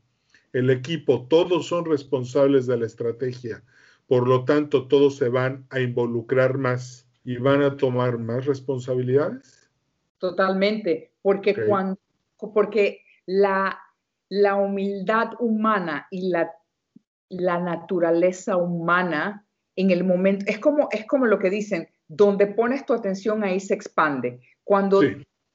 el 0.54 0.70
equipo, 0.70 1.26
todos 1.28 1.68
son 1.68 1.86
responsables 1.86 2.68
de 2.68 2.78
la 2.78 2.86
estrategia, 2.86 3.64
por 4.06 4.28
lo 4.28 4.46
tanto 4.46 4.88
todos 4.88 5.18
se 5.18 5.30
van 5.30 5.66
a 5.72 5.80
involucrar 5.80 6.60
más 6.60 7.08
y 7.24 7.38
van 7.38 7.64
a 7.64 7.76
tomar 7.76 8.20
más 8.20 8.46
responsabilidades? 8.46 9.68
Totalmente, 10.20 11.12
porque 11.24 11.56
cuando, 11.66 12.00
porque 12.54 13.02
la, 13.26 13.80
la 14.30 14.56
humildad 14.56 15.32
humana 15.40 16.08
y 16.12 16.30
la 16.30 16.52
la 17.30 17.60
naturaleza 17.60 18.58
humana 18.58 19.46
en 19.76 19.92
el 19.92 20.04
momento, 20.04 20.46
es 20.48 20.60
como, 20.60 20.90
es 20.92 21.06
como 21.06 21.26
lo 21.26 21.40
que 21.40 21.50
dicen, 21.50 21.88
donde 22.08 22.48
pones 22.48 22.86
tu 22.86 22.94
atención 22.94 23.44
ahí 23.44 23.60
se 23.60 23.74
expande. 23.74 24.42
Cuando, 24.64 25.02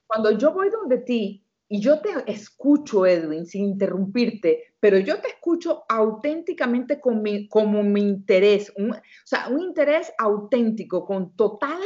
cuando 0.07 0.31
yo 0.31 0.53
voy 0.53 0.69
donde 0.69 0.99
ti 0.99 1.45
y 1.67 1.81
yo 1.81 1.99
te 2.01 2.09
escucho, 2.27 3.05
Edwin, 3.05 3.45
sin 3.45 3.65
interrumpirte, 3.65 4.75
pero 4.79 4.97
yo 4.97 5.19
te 5.19 5.29
escucho 5.29 5.83
auténticamente 5.89 6.99
con 6.99 7.21
mi, 7.21 7.47
como 7.47 7.83
mi 7.83 8.01
interés, 8.01 8.71
o 8.77 8.93
sea, 9.25 9.49
un 9.49 9.59
interés 9.61 10.11
auténtico, 10.17 11.05
con 11.05 11.35
total, 11.35 11.81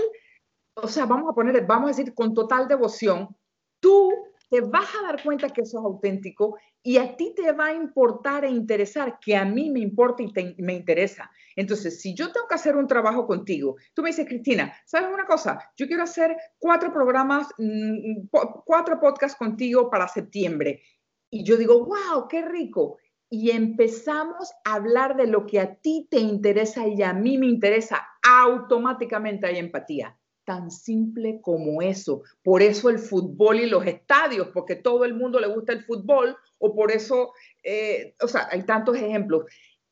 o 0.76 0.88
sea, 0.88 1.06
vamos 1.06 1.32
a 1.32 1.34
poner, 1.34 1.66
vamos 1.66 1.86
a 1.86 1.96
decir, 1.96 2.14
con 2.14 2.34
total 2.34 2.68
devoción, 2.68 3.36
tú 3.80 4.12
te 4.50 4.62
vas 4.62 4.88
a 4.96 5.04
dar 5.04 5.24
cuenta 5.24 5.50
que 5.50 5.62
eso 5.62 5.80
es 5.80 5.86
auténtico 5.86 6.58
y 6.82 6.98
a 6.98 7.18
ti 7.18 7.34
te 7.36 7.52
va 7.52 7.68
a 7.68 7.74
importar 7.74 8.46
e 8.46 8.50
interesar 8.50 9.20
que 9.20 9.36
a 9.36 9.44
mí 9.44 9.70
me 9.70 9.82
importa 9.82 10.24
y 10.24 10.56
me 10.60 10.74
interesa. 10.74 11.30
Entonces, 11.56 12.02
si 12.02 12.16
yo 12.16 12.32
tengo 12.32 12.48
que 12.48 12.56
hacer 12.56 12.76
un 12.78 12.88
trabajo 12.88 13.28
contigo, 13.28 13.76
tú 13.94 14.02
me 14.02 14.10
dices, 14.10 14.26
Cristina, 14.26 14.74
¿sabes 14.86 15.10
una 15.14 15.26
cosa? 15.26 15.60
Yo 15.76 15.88
quiero 15.88 16.04
hacer 16.04 16.38
cuatro 16.58 16.94
programas, 16.94 17.48
mm, 17.58 18.28
cuatro 18.66 19.00
podcasts 19.00 19.38
contigo 19.38 19.90
para 19.90 20.08
septiembre. 20.08 20.82
Y 21.30 21.44
yo 21.44 21.58
digo, 21.58 21.86
wow, 21.86 22.28
qué 22.30 22.42
rico. 22.42 22.98
Y 23.30 23.52
empezamos 23.52 24.52
a 24.64 24.76
hablar 24.76 25.18
de 25.18 25.28
lo 25.28 25.46
que 25.46 25.60
a 25.60 25.76
ti 25.76 26.08
te 26.10 26.20
interesa 26.20 26.88
y 26.88 27.04
a 27.04 27.12
mí 27.12 27.38
me 27.38 27.48
interesa. 27.48 28.08
Automáticamente 28.24 29.46
hay 29.46 29.58
empatía 29.58 30.17
tan 30.48 30.72
simple 30.72 31.42
como 31.42 31.82
eso. 31.82 32.24
Por 32.42 32.62
eso 32.62 32.90
el 32.90 33.00
fútbol 33.00 33.60
y 33.60 33.66
los 33.66 33.86
estadios, 33.86 34.48
porque 34.54 34.78
todo 34.78 35.04
el 35.04 35.14
mundo 35.14 35.42
le 35.42 35.48
gusta 35.48 35.74
el 35.74 35.84
fútbol, 35.84 36.38
o 36.58 36.74
por 36.74 36.90
eso, 36.90 37.34
eh, 37.62 38.16
o 38.22 38.30
sea, 38.30 38.48
hay 38.50 38.64
tantos 38.64 38.96
ejemplos. 38.96 39.44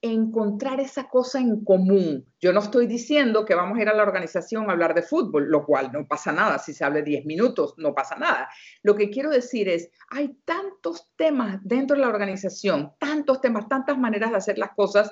Encontrar 0.01 0.79
esa 0.79 1.09
cosa 1.09 1.41
en 1.41 1.65
común. 1.65 2.25
Yo 2.39 2.53
no 2.53 2.61
estoy 2.61 2.87
diciendo 2.87 3.43
que 3.43 3.53
vamos 3.53 3.77
a 3.77 3.81
ir 3.81 3.89
a 3.89 3.93
la 3.93 4.03
organización 4.03 4.69
a 4.69 4.71
hablar 4.71 4.93
de 4.93 5.01
fútbol, 5.01 5.49
lo 5.49 5.65
cual 5.65 5.91
no 5.91 6.07
pasa 6.07 6.31
nada. 6.31 6.57
Si 6.57 6.73
se 6.73 6.85
habla 6.85 7.01
10 7.01 7.25
minutos, 7.25 7.73
no 7.75 7.93
pasa 7.93 8.15
nada. 8.15 8.47
Lo 8.81 8.95
que 8.95 9.09
quiero 9.09 9.31
decir 9.31 9.67
es, 9.67 9.91
hay 10.09 10.37
tantos 10.45 11.09
temas 11.17 11.59
dentro 11.63 11.97
de 11.97 12.03
la 12.03 12.09
organización, 12.09 12.93
tantos 12.97 13.41
temas, 13.41 13.67
tantas 13.67 13.97
maneras 13.97 14.31
de 14.31 14.37
hacer 14.37 14.57
las 14.57 14.69
cosas 14.73 15.11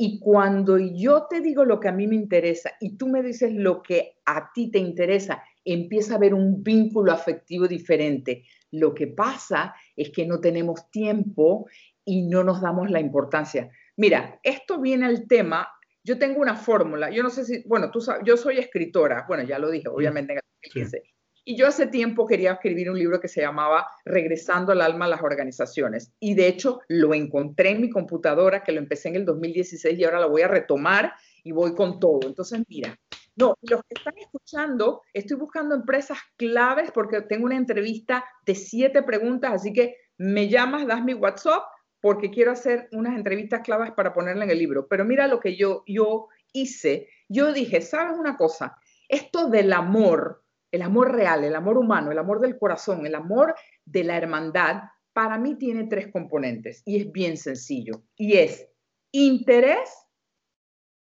y 0.00 0.20
cuando 0.20 0.78
yo 0.78 1.26
te 1.28 1.40
digo 1.40 1.64
lo 1.64 1.80
que 1.80 1.88
a 1.88 1.92
mí 1.92 2.06
me 2.06 2.14
interesa 2.14 2.70
y 2.80 2.96
tú 2.96 3.08
me 3.08 3.20
dices 3.20 3.52
lo 3.52 3.82
que 3.82 4.18
a 4.24 4.52
ti 4.54 4.70
te 4.70 4.78
interesa, 4.78 5.42
empieza 5.64 6.12
a 6.12 6.16
haber 6.16 6.34
un 6.34 6.62
vínculo 6.62 7.10
afectivo 7.10 7.66
diferente. 7.66 8.44
Lo 8.70 8.94
que 8.94 9.08
pasa 9.08 9.74
es 9.96 10.10
que 10.10 10.24
no 10.24 10.40
tenemos 10.40 10.88
tiempo 10.92 11.66
y 12.04 12.22
no 12.22 12.44
nos 12.44 12.60
damos 12.60 12.92
la 12.92 13.00
importancia. 13.00 13.70
Mira, 13.96 14.38
esto 14.44 14.80
viene 14.80 15.06
al 15.06 15.26
tema. 15.26 15.66
Yo 16.04 16.16
tengo 16.16 16.40
una 16.40 16.54
fórmula. 16.54 17.10
Yo 17.10 17.24
no 17.24 17.30
sé 17.30 17.44
si, 17.44 17.64
bueno, 17.66 17.90
tú 17.90 18.00
sabes, 18.00 18.22
yo 18.24 18.36
soy 18.36 18.58
escritora. 18.58 19.24
Bueno, 19.26 19.42
ya 19.42 19.58
lo 19.58 19.68
dije, 19.68 19.88
obviamente 19.88 20.32
en 20.32 20.38
el 20.38 20.44
2015. 20.62 21.17
Y 21.48 21.56
yo 21.56 21.66
hace 21.66 21.86
tiempo 21.86 22.26
quería 22.26 22.52
escribir 22.52 22.90
un 22.90 22.98
libro 22.98 23.20
que 23.20 23.26
se 23.26 23.40
llamaba 23.40 23.88
Regresando 24.04 24.70
al 24.70 24.82
alma 24.82 25.06
a 25.06 25.08
las 25.08 25.22
organizaciones. 25.22 26.12
Y 26.20 26.34
de 26.34 26.46
hecho 26.46 26.82
lo 26.88 27.14
encontré 27.14 27.70
en 27.70 27.80
mi 27.80 27.88
computadora, 27.88 28.62
que 28.62 28.72
lo 28.72 28.80
empecé 28.80 29.08
en 29.08 29.16
el 29.16 29.24
2016 29.24 29.98
y 29.98 30.04
ahora 30.04 30.20
lo 30.20 30.28
voy 30.28 30.42
a 30.42 30.48
retomar 30.48 31.14
y 31.42 31.52
voy 31.52 31.74
con 31.74 32.00
todo. 32.00 32.20
Entonces, 32.28 32.60
mira, 32.68 33.00
no, 33.34 33.54
los 33.62 33.80
que 33.80 33.94
están 33.96 34.18
escuchando, 34.18 35.00
estoy 35.14 35.38
buscando 35.38 35.74
empresas 35.74 36.18
claves 36.36 36.90
porque 36.92 37.22
tengo 37.22 37.46
una 37.46 37.56
entrevista 37.56 38.26
de 38.44 38.54
siete 38.54 39.02
preguntas, 39.02 39.54
así 39.54 39.72
que 39.72 39.96
me 40.18 40.50
llamas, 40.50 40.86
das 40.86 41.02
mi 41.02 41.14
WhatsApp 41.14 41.62
porque 42.02 42.30
quiero 42.30 42.52
hacer 42.52 42.90
unas 42.92 43.16
entrevistas 43.16 43.62
claves 43.62 43.92
para 43.92 44.12
ponerla 44.12 44.44
en 44.44 44.50
el 44.50 44.58
libro. 44.58 44.86
Pero 44.86 45.06
mira 45.06 45.26
lo 45.26 45.40
que 45.40 45.56
yo, 45.56 45.82
yo 45.86 46.28
hice. 46.52 47.08
Yo 47.26 47.54
dije, 47.54 47.80
¿sabes 47.80 48.18
una 48.18 48.36
cosa? 48.36 48.76
Esto 49.08 49.48
del 49.48 49.72
amor, 49.72 50.42
el 50.70 50.82
amor 50.82 51.12
real, 51.12 51.44
el 51.44 51.54
amor 51.54 51.78
humano, 51.78 52.10
el 52.10 52.18
amor 52.18 52.40
del 52.40 52.58
corazón, 52.58 53.06
el 53.06 53.14
amor 53.14 53.54
de 53.84 54.04
la 54.04 54.16
hermandad, 54.16 54.82
para 55.12 55.38
mí 55.38 55.56
tiene 55.56 55.84
tres 55.84 56.12
componentes 56.12 56.82
y 56.84 57.00
es 57.00 57.10
bien 57.10 57.36
sencillo. 57.36 58.04
Y 58.16 58.36
es 58.36 58.68
interés, 59.10 59.90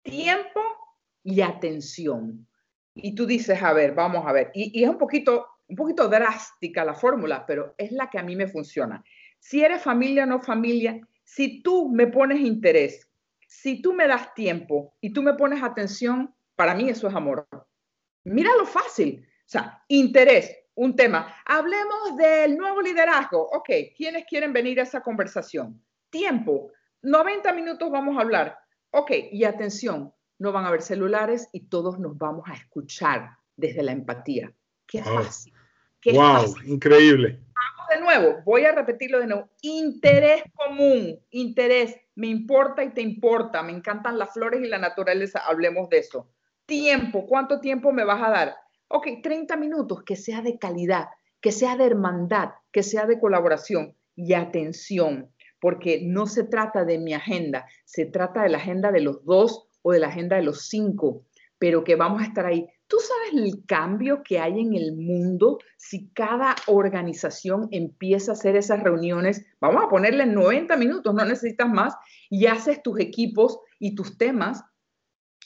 tiempo 0.03 0.61
y 1.23 1.41
atención. 1.41 2.47
Y 2.93 3.15
tú 3.15 3.25
dices, 3.25 3.61
a 3.61 3.71
ver, 3.73 3.93
vamos 3.93 4.25
a 4.27 4.33
ver. 4.33 4.51
Y, 4.53 4.83
es 4.83 4.89
un 4.89 4.97
poquito, 4.97 5.47
un 5.67 5.75
poquito 5.75 6.07
drástica 6.07 6.83
la 6.83 6.93
fórmula, 6.93 7.45
pero 7.45 7.73
es 7.77 7.91
la 7.91 8.09
que 8.09 8.19
a 8.19 8.23
mí 8.23 8.35
me 8.35 8.47
funciona. 8.47 9.03
Si 9.39 9.63
eres 9.63 9.81
familia 9.81 10.23
o 10.23 10.27
no 10.27 10.41
familia, 10.41 10.99
si 11.23 11.61
tú 11.61 11.89
me 11.89 12.07
pones 12.07 12.41
interés, 12.41 13.09
si 13.47 13.81
tú 13.81 13.93
me 13.93 14.07
das 14.07 14.33
tiempo 14.33 14.95
y 14.99 15.13
tú 15.13 15.23
me 15.23 15.35
pones 15.35 15.63
atención, 15.63 16.33
para 16.55 16.75
mí 16.75 16.89
eso 16.89 17.07
es 17.07 17.15
amor. 17.15 17.47
Mira 18.23 18.51
lo 18.57 18.65
fácil. 18.65 19.25
O 19.51 19.59
sea, 19.59 19.83
interés, 19.89 20.49
un 20.75 20.95
tema. 20.95 21.35
Hablemos 21.45 22.15
del 22.15 22.55
nuevo 22.55 22.81
liderazgo. 22.81 23.49
Ok, 23.51 23.69
¿quiénes 23.97 24.23
quieren 24.25 24.53
venir 24.53 24.79
a 24.79 24.83
esa 24.83 25.01
conversación? 25.01 25.83
Tiempo. 26.09 26.71
90 27.01 27.51
minutos 27.51 27.91
vamos 27.91 28.17
a 28.17 28.21
hablar. 28.21 28.57
Ok, 28.91 29.11
y 29.29 29.43
atención, 29.43 30.13
no 30.39 30.53
van 30.53 30.63
a 30.63 30.69
haber 30.69 30.81
celulares 30.81 31.49
y 31.51 31.65
todos 31.67 31.99
nos 31.99 32.17
vamos 32.17 32.47
a 32.47 32.53
escuchar 32.53 33.31
desde 33.57 33.83
la 33.83 33.91
empatía. 33.91 34.53
Qué 34.87 35.03
fácil. 35.03 35.53
wow, 36.13 36.55
increíble. 36.63 37.41
Vamos 37.53 37.89
de 37.89 37.99
nuevo, 37.99 38.41
voy 38.45 38.63
a 38.63 38.71
repetirlo 38.71 39.19
de 39.19 39.27
nuevo. 39.27 39.49
Interés 39.63 40.43
común, 40.53 41.19
interés, 41.31 41.97
me 42.15 42.27
importa 42.27 42.85
y 42.85 42.91
te 42.91 43.01
importa, 43.01 43.61
me 43.63 43.73
encantan 43.73 44.17
las 44.17 44.31
flores 44.31 44.61
y 44.63 44.67
la 44.69 44.77
naturaleza, 44.77 45.39
hablemos 45.45 45.89
de 45.89 45.97
eso. 45.97 46.29
Tiempo, 46.65 47.25
¿cuánto 47.27 47.59
tiempo 47.59 47.91
me 47.91 48.05
vas 48.05 48.23
a 48.23 48.29
dar? 48.29 48.60
Ok, 48.93 49.07
30 49.23 49.55
minutos, 49.55 50.03
que 50.03 50.17
sea 50.17 50.41
de 50.41 50.59
calidad, 50.59 51.05
que 51.39 51.53
sea 51.53 51.77
de 51.77 51.85
hermandad, 51.85 52.49
que 52.73 52.83
sea 52.83 53.05
de 53.05 53.21
colaboración 53.21 53.95
y 54.15 54.33
atención, 54.33 55.31
porque 55.61 56.01
no 56.03 56.27
se 56.27 56.43
trata 56.43 56.83
de 56.83 56.97
mi 56.97 57.13
agenda, 57.13 57.65
se 57.85 58.05
trata 58.05 58.43
de 58.43 58.49
la 58.49 58.57
agenda 58.57 58.91
de 58.91 58.99
los 58.99 59.23
dos 59.23 59.69
o 59.81 59.93
de 59.93 59.99
la 59.99 60.07
agenda 60.07 60.35
de 60.35 60.43
los 60.43 60.67
cinco, 60.67 61.25
pero 61.57 61.85
que 61.85 61.95
vamos 61.95 62.21
a 62.21 62.25
estar 62.25 62.45
ahí. 62.45 62.67
¿Tú 62.87 62.97
sabes 62.99 63.45
el 63.45 63.65
cambio 63.65 64.23
que 64.23 64.39
hay 64.39 64.59
en 64.59 64.73
el 64.73 64.97
mundo 64.97 65.59
si 65.77 66.09
cada 66.09 66.53
organización 66.67 67.69
empieza 67.71 68.31
a 68.31 68.33
hacer 68.33 68.57
esas 68.57 68.83
reuniones? 68.83 69.45
Vamos 69.61 69.85
a 69.85 69.87
ponerle 69.87 70.25
90 70.25 70.75
minutos, 70.75 71.13
no 71.13 71.23
necesitas 71.23 71.69
más, 71.69 71.95
y 72.29 72.47
haces 72.47 72.83
tus 72.83 72.99
equipos 72.99 73.59
y 73.79 73.95
tus 73.95 74.17
temas, 74.17 74.65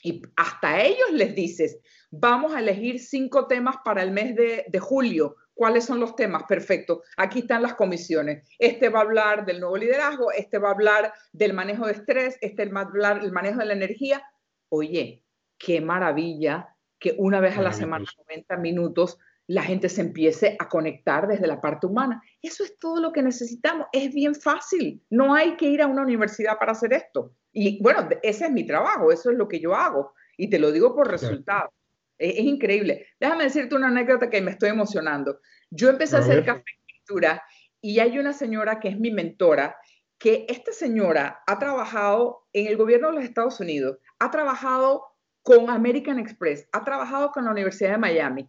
y 0.02 0.22
hasta 0.36 0.82
ellos 0.82 1.12
les 1.12 1.34
dices, 1.34 1.78
vamos 2.10 2.54
a 2.54 2.60
elegir 2.60 2.98
cinco 3.00 3.46
temas 3.46 3.76
para 3.84 4.02
el 4.02 4.10
mes 4.10 4.34
de, 4.34 4.64
de 4.68 4.78
julio. 4.78 5.36
¿Cuáles 5.54 5.86
son 5.86 6.00
los 6.00 6.14
temas? 6.14 6.42
Perfecto. 6.44 7.02
Aquí 7.16 7.38
están 7.40 7.62
las 7.62 7.74
comisiones. 7.74 8.46
Este 8.58 8.90
va 8.90 8.98
a 8.98 9.02
hablar 9.02 9.46
del 9.46 9.60
nuevo 9.60 9.76
liderazgo, 9.76 10.30
este 10.30 10.58
va 10.58 10.68
a 10.68 10.72
hablar 10.72 11.12
del 11.32 11.54
manejo 11.54 11.86
de 11.86 11.92
estrés, 11.92 12.36
este 12.42 12.66
va 12.66 12.80
a 12.80 12.84
hablar 12.84 13.22
del 13.22 13.32
manejo 13.32 13.60
de 13.60 13.66
la 13.66 13.72
energía. 13.72 14.22
Oye, 14.68 15.24
qué 15.58 15.80
maravilla 15.80 16.76
que 16.98 17.14
una 17.18 17.40
vez 17.40 17.56
a 17.56 17.62
la 17.62 17.72
semana, 17.72 18.04
90 18.28 18.56
minutos, 18.58 19.18
la 19.46 19.62
gente 19.62 19.88
se 19.88 20.00
empiece 20.00 20.56
a 20.58 20.68
conectar 20.68 21.28
desde 21.28 21.46
la 21.46 21.60
parte 21.60 21.86
humana. 21.86 22.20
Eso 22.42 22.64
es 22.64 22.78
todo 22.78 23.00
lo 23.00 23.12
que 23.12 23.22
necesitamos. 23.22 23.86
Es 23.92 24.12
bien 24.12 24.34
fácil. 24.34 25.02
No 25.08 25.34
hay 25.34 25.56
que 25.56 25.66
ir 25.66 25.82
a 25.82 25.86
una 25.86 26.02
universidad 26.02 26.58
para 26.58 26.72
hacer 26.72 26.92
esto. 26.92 27.32
Y 27.52 27.80
bueno, 27.82 28.08
ese 28.22 28.46
es 28.46 28.52
mi 28.52 28.66
trabajo, 28.66 29.12
eso 29.12 29.30
es 29.30 29.36
lo 29.36 29.48
que 29.48 29.60
yo 29.60 29.74
hago. 29.74 30.12
Y 30.36 30.50
te 30.50 30.58
lo 30.58 30.72
digo 30.72 30.94
por 30.94 31.10
resultado. 31.10 31.70
Es, 32.18 32.38
increíble. 32.38 33.06
Déjame 33.20 33.44
decirte 33.44 33.74
una 33.74 33.88
anécdota 33.88 34.30
que 34.30 34.40
me 34.40 34.50
estoy 34.50 34.70
emocionando. 34.70 35.40
Yo 35.70 35.90
empecé 35.90 36.16
a, 36.16 36.20
hacer 36.20 36.44
café 36.44 36.62
escritura 36.86 37.42
y 37.80 37.98
hay 38.00 38.18
una 38.18 38.32
señora 38.32 38.80
que 38.80 38.88
es 38.88 38.98
mi 38.98 39.10
mentora, 39.10 39.76
que 40.18 40.46
esta 40.48 40.72
señora 40.72 41.42
ha 41.46 41.58
trabajado 41.58 42.46
en 42.52 42.66
el 42.66 42.76
gobierno 42.76 43.08
de 43.08 43.14
los 43.16 43.24
Estados 43.24 43.60
Unidos, 43.60 43.98
ha 44.18 44.30
trabajado 44.30 45.04
con 45.42 45.70
American 45.70 46.18
Express, 46.18 46.68
ha 46.72 46.84
trabajado 46.84 47.30
con 47.30 47.44
la 47.44 47.50
Universidad 47.50 47.92
de 47.92 47.98
Miami. 47.98 48.48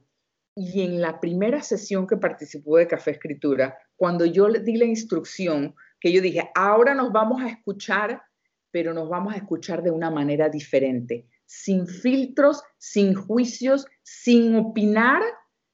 Y 0.56 0.82
en 0.82 1.02
la 1.02 1.20
primera 1.20 1.62
sesión 1.62 2.08
que 2.08 2.18
participó 2.18 2.78
de 2.78 2.88
Café 2.88 3.12
Escritura, 3.12 3.78
cuando 3.96 4.26
yo 4.26 4.48
le 4.48 4.60
di 4.62 4.76
la 4.78 4.86
instrucción, 4.86 5.76
que 6.00 6.12
yo 6.12 6.20
dije, 6.20 6.50
ahora 6.56 6.96
nos 6.96 7.12
vamos 7.12 7.44
a 7.44 7.50
escuchar, 7.50 8.24
pero 8.72 8.94
nos 8.94 9.08
vamos 9.08 9.34
a 9.34 9.38
escuchar 9.38 9.84
de 9.84 9.92
una 9.92 10.10
manera 10.10 10.50
diferente 10.50 11.28
sin 11.48 11.88
filtros, 11.88 12.62
sin 12.78 13.16
juicios, 13.16 13.88
sin 14.04 14.56
opinar, 14.56 15.24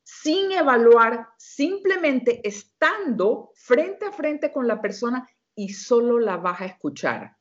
sin 0.03 0.51
evaluar, 0.51 1.27
simplemente 1.37 2.47
estando 2.47 3.51
frente 3.55 4.05
a 4.05 4.11
frente 4.11 4.51
con 4.51 4.67
la 4.67 4.81
persona 4.81 5.27
y 5.55 5.69
solo 5.69 6.19
la 6.19 6.37
vas 6.37 6.61
a 6.61 6.65
escuchar. 6.65 7.35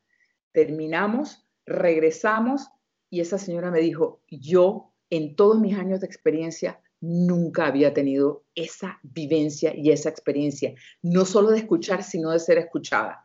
Terminamos, 0.51 1.47
regresamos 1.65 2.67
y 3.09 3.21
esa 3.21 3.37
señora 3.37 3.71
me 3.71 3.79
dijo, 3.79 4.23
yo 4.29 4.93
en 5.09 5.35
todos 5.35 5.59
mis 5.59 5.77
años 5.77 5.99
de 5.99 6.07
experiencia 6.07 6.81
nunca 6.99 7.67
había 7.67 7.93
tenido 7.93 8.45
esa 8.55 8.99
vivencia 9.03 9.73
y 9.75 9.91
esa 9.91 10.09
experiencia, 10.09 10.73
no 11.01 11.25
solo 11.25 11.51
de 11.51 11.59
escuchar, 11.59 12.03
sino 12.03 12.31
de 12.31 12.39
ser 12.39 12.57
escuchada. 12.57 13.23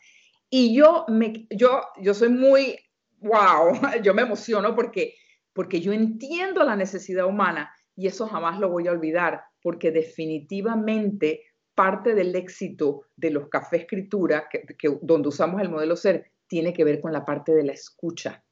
Y 0.50 0.74
yo, 0.74 1.04
me, 1.08 1.46
yo, 1.50 1.80
yo 2.00 2.12
soy 2.14 2.28
muy 2.30 2.78
wow, 3.20 3.72
yo 4.02 4.14
me 4.14 4.22
emociono 4.22 4.74
porque, 4.74 5.14
porque 5.52 5.81
yo 5.81 5.92
entiendo 5.92 6.64
la 6.64 6.76
necesidad 6.76 7.26
humana 7.26 7.72
y 7.94 8.07
eso 8.07 8.26
jamás 8.26 8.61
lo 8.61 8.70
voy 8.70 8.87
a 8.87 8.92
olvidar, 8.92 9.42
porque 9.61 9.90
definitivamente 9.90 11.42
parte 11.74 12.14
del 12.14 12.35
éxito 12.35 13.02
de 13.16 13.31
los 13.31 13.48
cafés 13.48 13.83
escritura, 13.83 14.48
que, 14.50 14.98
donde 15.02 15.28
usamos 15.28 15.61
el 15.61 15.68
modelo 15.68 15.96
ser, 15.96 16.33
tiene 16.46 16.72
que 16.72 16.85
ver 16.85 17.00
con 17.00 17.12
la 17.12 17.24
parte 17.24 17.52
de 17.54 17.64
la 17.64 17.72
escucha. 17.72 18.44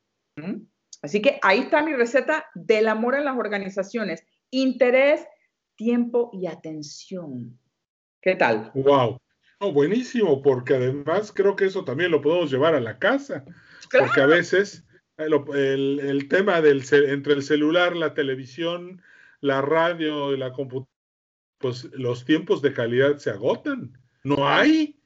Así 1.02 1.22
que 1.22 1.38
ahí 1.42 1.60
está 1.60 1.82
mi 1.82 1.94
receta 1.94 2.46
del 2.54 2.88
amor 2.88 3.14
en 3.14 3.24
las 3.24 3.36
organizaciones. 3.36 4.24
Interés, 4.50 5.26
tiempo 5.76 6.30
y 6.32 6.46
atención. 6.46 7.58
¿Qué 8.20 8.36
tal? 8.36 8.70
Wow. 8.74 9.18
Buenísimo, 9.60 10.42
porque 10.42 10.74
además 10.74 11.32
creo 11.34 11.56
que 11.56 11.66
eso 11.66 11.84
también 11.84 12.10
lo 12.10 12.20
podemos 12.20 12.50
llevar 12.50 12.74
a 12.74 12.80
la 12.80 12.98
casa. 12.98 13.44
Porque 13.90 14.20
a 14.20 14.26
veces 14.26 14.84
eh, 15.18 15.28
el, 16.02 16.28
tema 16.28 16.60
del, 16.60 16.84
entre 16.90 17.34
el 17.34 17.42
celular, 17.42 17.96
la 17.96 18.14
televisión, 18.14 19.02
la 19.40 19.62
radio 19.62 20.34
y 20.34 20.36
la 20.36 20.52
computadora, 20.52 20.90
pues 21.58 21.84
los 21.92 22.24
tiempos 22.24 22.60
de 22.60 22.72
calidad 22.72 23.16
se 23.16 23.30
agotan. 23.30 23.98
No 24.24 24.48
hay. 24.48 25.00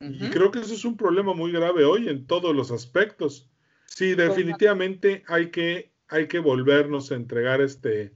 Y 0.00 0.28
creo 0.28 0.50
que 0.50 0.58
eso 0.58 0.74
es 0.74 0.84
un 0.84 0.96
problema 0.96 1.32
muy 1.32 1.52
grave 1.52 1.84
hoy 1.84 2.08
en 2.08 2.26
todos 2.26 2.54
los 2.54 2.70
aspectos. 2.70 3.48
Sí, 3.86 4.14
definitivamente 4.14 5.24
hay 5.26 5.50
que, 5.50 5.92
hay 6.08 6.26
que 6.26 6.38
volvernos 6.38 7.12
a 7.12 7.14
entregar 7.14 7.60
este, 7.60 8.12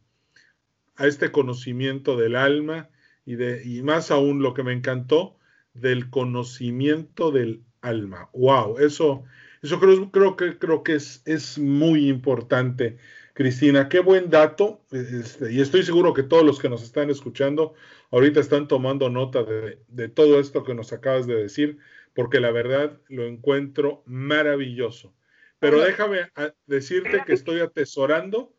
a 0.97 1.07
este 1.07 1.33
conocimiento 1.33 2.17
del 2.17 2.37
alma 2.37 2.91
y, 3.25 3.37
de, 3.37 3.63
y 3.65 3.83
más 3.83 4.11
aún 4.11 4.43
lo 4.43 4.53
que 4.53 4.63
me 4.63 4.73
encantó, 4.73 5.39
del 5.75 6.11
conocimiento 6.11 7.31
del 7.31 7.63
alma. 7.81 8.31
¡Wow! 8.33 8.79
Eso, 8.79 9.25
eso 9.63 9.81
creo, 9.81 10.11
creo 10.11 10.37
que, 10.37 10.59
creo 10.59 10.83
que 10.83 10.95
es, 10.95 11.23
es 11.25 11.59
muy 11.59 12.09
importante. 12.09 12.99
Cristina, 13.35 13.89
qué 13.89 14.01
buen 14.01 14.31
dato. 14.31 14.85
Este, 14.91 15.53
y 15.53 15.61
estoy 15.61 15.83
seguro 15.83 16.13
que 16.13 16.23
todos 16.23 16.45
los 16.45 16.59
que 16.59 16.69
nos 16.69 16.83
están 16.83 17.11
escuchando 17.11 17.75
ahorita 18.11 18.41
están 18.41 18.69
tomando 18.69 19.09
nota 19.09 19.45
de, 19.45 20.09
todo 20.09 20.41
esto 20.41 20.65
que 20.65 20.75
nos 20.75 20.93
acabas 20.93 21.27
de 21.27 21.37
decir, 21.37 21.79
porque 22.13 22.41
la 22.41 22.51
verdad 22.51 23.01
lo 23.09 23.25
encuentro 23.25 24.03
maravilloso. 24.05 25.15
Pero 25.59 25.81
déjame 25.81 26.31
decirte 26.67 27.23
que 27.27 27.33
estoy 27.35 27.61
atesorando 27.61 28.55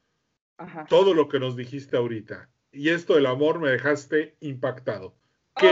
todo 0.87 1.13
lo 1.13 1.27
que 1.27 1.39
nos 1.39 1.55
dijiste 1.55 1.97
ahorita. 1.97 2.49
Y 2.71 2.89
esto 2.89 3.15
del 3.15 3.25
amor 3.25 3.59
me 3.59 3.69
dejaste 3.69 4.35
impactado. 4.39 5.15
Qué 5.57 5.67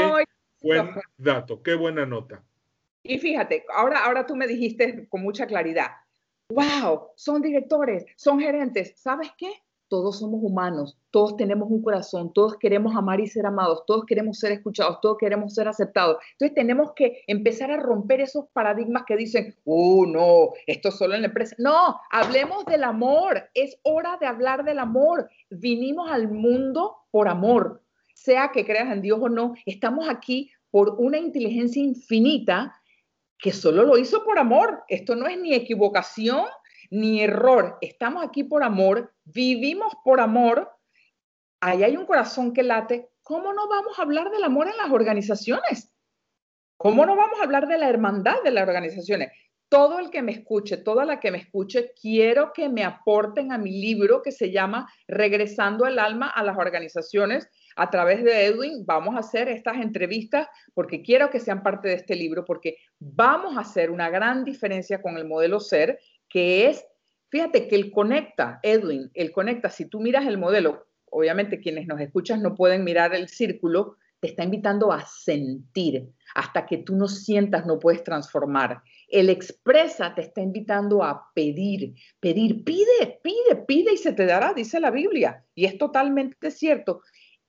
buen 0.62 0.90
dato, 1.18 1.62
qué 1.62 1.76
buena 1.76 2.06
nota. 2.06 2.44
Y 3.04 3.18
fíjate, 3.18 3.66
ahora, 3.76 4.06
ahora 4.06 4.26
tú 4.26 4.36
me 4.36 4.48
dijiste 4.48 5.08
con 5.10 5.22
mucha 5.22 5.48
claridad, 5.48 5.88
wow, 6.50 7.10
son 7.16 7.42
directores, 7.42 8.06
son 8.16 8.40
gerentes, 8.40 8.94
¿sabes 8.98 9.32
qué? 9.38 9.52
Todos 9.88 10.20
somos 10.20 10.42
humanos, 10.44 11.00
todos 11.10 11.36
tenemos 11.36 11.68
un 11.72 11.82
corazón, 11.82 12.32
todos 12.32 12.58
queremos 12.58 12.96
amar 12.96 13.20
y 13.20 13.26
ser 13.26 13.48
amados, 13.48 13.84
todos 13.88 14.06
queremos 14.06 14.38
ser 14.38 14.52
escuchados, 14.52 15.02
todos 15.02 15.18
queremos 15.18 15.56
ser 15.56 15.68
aceptados. 15.68 16.18
Entonces 16.34 16.54
tenemos 16.54 16.92
que 16.96 17.24
empezar 17.26 17.72
a 17.72 17.78
romper 17.78 18.22
esos 18.22 18.46
paradigmas 18.54 19.04
que 19.08 19.16
dicen, 19.16 19.56
uh, 19.64 20.06
no, 20.06 20.50
esto 20.68 20.92
solo 20.92 21.16
en 21.16 21.22
la 21.22 21.28
empresa. 21.30 21.56
No, 21.58 22.00
hablemos 22.12 22.66
del 22.66 22.84
amor, 22.84 23.50
es 23.56 23.80
hora 23.82 24.18
de 24.18 24.28
hablar 24.28 24.64
del 24.64 24.78
amor. 24.78 25.28
Vinimos 25.50 26.12
al 26.12 26.30
mundo 26.30 26.98
por 27.10 27.28
amor, 27.28 27.82
sea 28.24 28.52
que 28.52 28.66
creas 28.66 28.92
en 28.92 29.02
Dios 29.02 29.20
o 29.22 29.30
no, 29.30 29.54
estamos 29.66 30.10
aquí 30.10 30.52
por 30.72 30.96
una 31.00 31.18
inteligencia 31.18 31.82
infinita 31.82 32.76
que 33.38 33.52
solo 33.52 33.84
lo 33.84 33.98
hizo 33.98 34.24
por 34.24 34.38
amor. 34.38 34.84
Esto 34.88 35.16
no 35.16 35.28
es 35.28 35.40
ni 35.40 35.54
equivocación 35.54 36.46
ni 36.92 37.22
error. 37.22 37.78
Estamos 37.82 38.24
aquí 38.24 38.44
por 38.44 38.64
amor, 38.64 39.14
vivimos 39.24 39.94
por 40.04 40.20
amor. 40.20 40.70
Ahí 41.62 41.84
hay 41.84 41.98
un 41.98 42.06
corazón 42.06 42.54
que 42.54 42.64
late. 42.64 43.10
¿Cómo 43.22 43.54
no 43.54 43.68
vamos 43.68 43.98
a 43.98 44.02
hablar 44.02 44.32
del 44.32 44.44
amor 44.44 44.68
en 44.68 44.78
las 44.78 44.92
organizaciones? 44.92 45.94
¿Cómo 46.78 47.06
no 47.06 47.16
vamos 47.16 47.40
a 47.40 47.44
hablar 47.44 47.68
de 47.68 47.78
la 47.78 47.90
hermandad 47.90 48.42
de 48.44 48.52
las 48.52 48.68
organizaciones? 48.68 49.32
Todo 49.70 50.00
el 50.00 50.10
que 50.10 50.24
me 50.24 50.32
escuche, 50.32 50.78
toda 50.78 51.06
la 51.06 51.20
que 51.20 51.30
me 51.30 51.38
escuche, 51.38 51.94
quiero 52.02 52.54
que 52.54 52.70
me 52.70 52.84
aporten 52.84 53.52
a 53.52 53.58
mi 53.58 53.82
libro 53.82 54.22
que 54.24 54.32
se 54.32 54.52
llama 54.52 54.92
Regresando 55.08 55.86
el 55.86 56.00
alma 56.00 56.28
a 56.28 56.44
las 56.44 56.58
organizaciones, 56.58 57.48
a 57.76 57.90
través 57.90 58.24
de 58.24 58.46
Edwin 58.46 58.86
vamos 58.86 59.16
a 59.16 59.20
hacer 59.20 59.48
estas 59.48 59.78
entrevistas 59.78 60.48
porque 60.74 61.02
quiero 61.02 61.30
que 61.30 61.40
sean 61.40 61.64
parte 61.64 61.88
de 61.88 61.96
este 61.96 62.16
libro, 62.16 62.46
porque 62.46 62.78
vamos 63.00 63.58
a 63.58 63.62
hacer 63.62 63.92
una 63.92 64.10
gran 64.10 64.44
diferencia 64.44 65.02
con 65.02 65.18
el 65.18 65.26
modelo 65.26 65.60
ser, 65.60 66.00
que 66.28 66.68
es, 66.68 66.86
fíjate 67.30 67.68
que 67.68 67.76
el 67.76 67.92
conecta, 67.92 68.60
Edwin, 68.64 69.10
el 69.14 69.32
conecta, 69.32 69.70
si 69.70 69.86
tú 69.86 70.00
miras 70.00 70.28
el 70.28 70.38
modelo, 70.38 70.88
obviamente 71.06 71.60
quienes 71.60 71.88
nos 71.88 72.00
escuchan 72.00 72.42
no 72.42 72.56
pueden 72.56 72.84
mirar 72.84 73.16
el 73.16 73.28
círculo, 73.28 73.98
te 74.20 74.28
está 74.28 74.44
invitando 74.44 74.92
a 74.92 75.06
sentir. 75.06 76.10
Hasta 76.36 76.66
que 76.66 76.78
tú 76.78 76.96
no 76.96 77.08
sientas, 77.08 77.66
no 77.66 77.80
puedes 77.80 78.04
transformar. 78.04 78.82
El 79.08 79.30
expresa 79.30 80.14
te 80.14 80.22
está 80.22 80.42
invitando 80.42 81.04
a 81.04 81.32
pedir, 81.34 81.96
pedir, 82.20 82.64
pide, 82.64 83.20
pide, 83.24 83.56
pide 83.68 83.94
y 83.94 83.98
se 83.98 84.14
te 84.14 84.26
dará, 84.26 84.54
dice 84.54 84.80
la 84.80 84.92
Biblia. 84.92 85.44
Y 85.56 85.66
es 85.66 85.78
totalmente 85.78 86.52
cierto. 86.52 87.02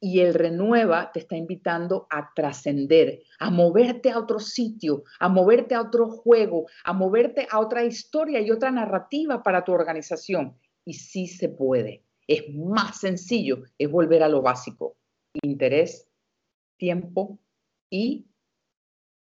Y 0.03 0.21
el 0.21 0.33
renueva 0.33 1.13
te 1.13 1.21
está 1.21 1.37
invitando 1.37 2.07
a 2.09 2.33
trascender, 2.35 3.23
a 3.39 3.51
moverte 3.51 4.11
a 4.11 4.19
otro 4.19 4.39
sitio, 4.41 5.05
a 5.19 5.29
moverte 5.29 5.75
a 5.75 5.83
otro 5.83 6.09
juego, 6.09 6.67
a 6.85 6.95
moverte 6.95 7.47
a 7.51 7.59
otra 7.61 7.85
historia 7.85 8.41
y 8.41 8.51
otra 8.51 8.71
narrativa 8.71 9.43
para 9.43 9.63
tu 9.63 9.73
organización. 9.73 10.57
Y 10.87 10.95
sí 10.95 11.27
se 11.27 11.51
puede. 11.51 12.05
Es 12.27 12.45
más 12.55 13.01
sencillo, 13.01 13.65
es 13.77 13.91
volver 13.91 14.23
a 14.23 14.29
lo 14.29 14.41
básico. 14.41 14.97
Interés, 15.43 16.09
tiempo 16.79 17.39
y... 17.91 18.27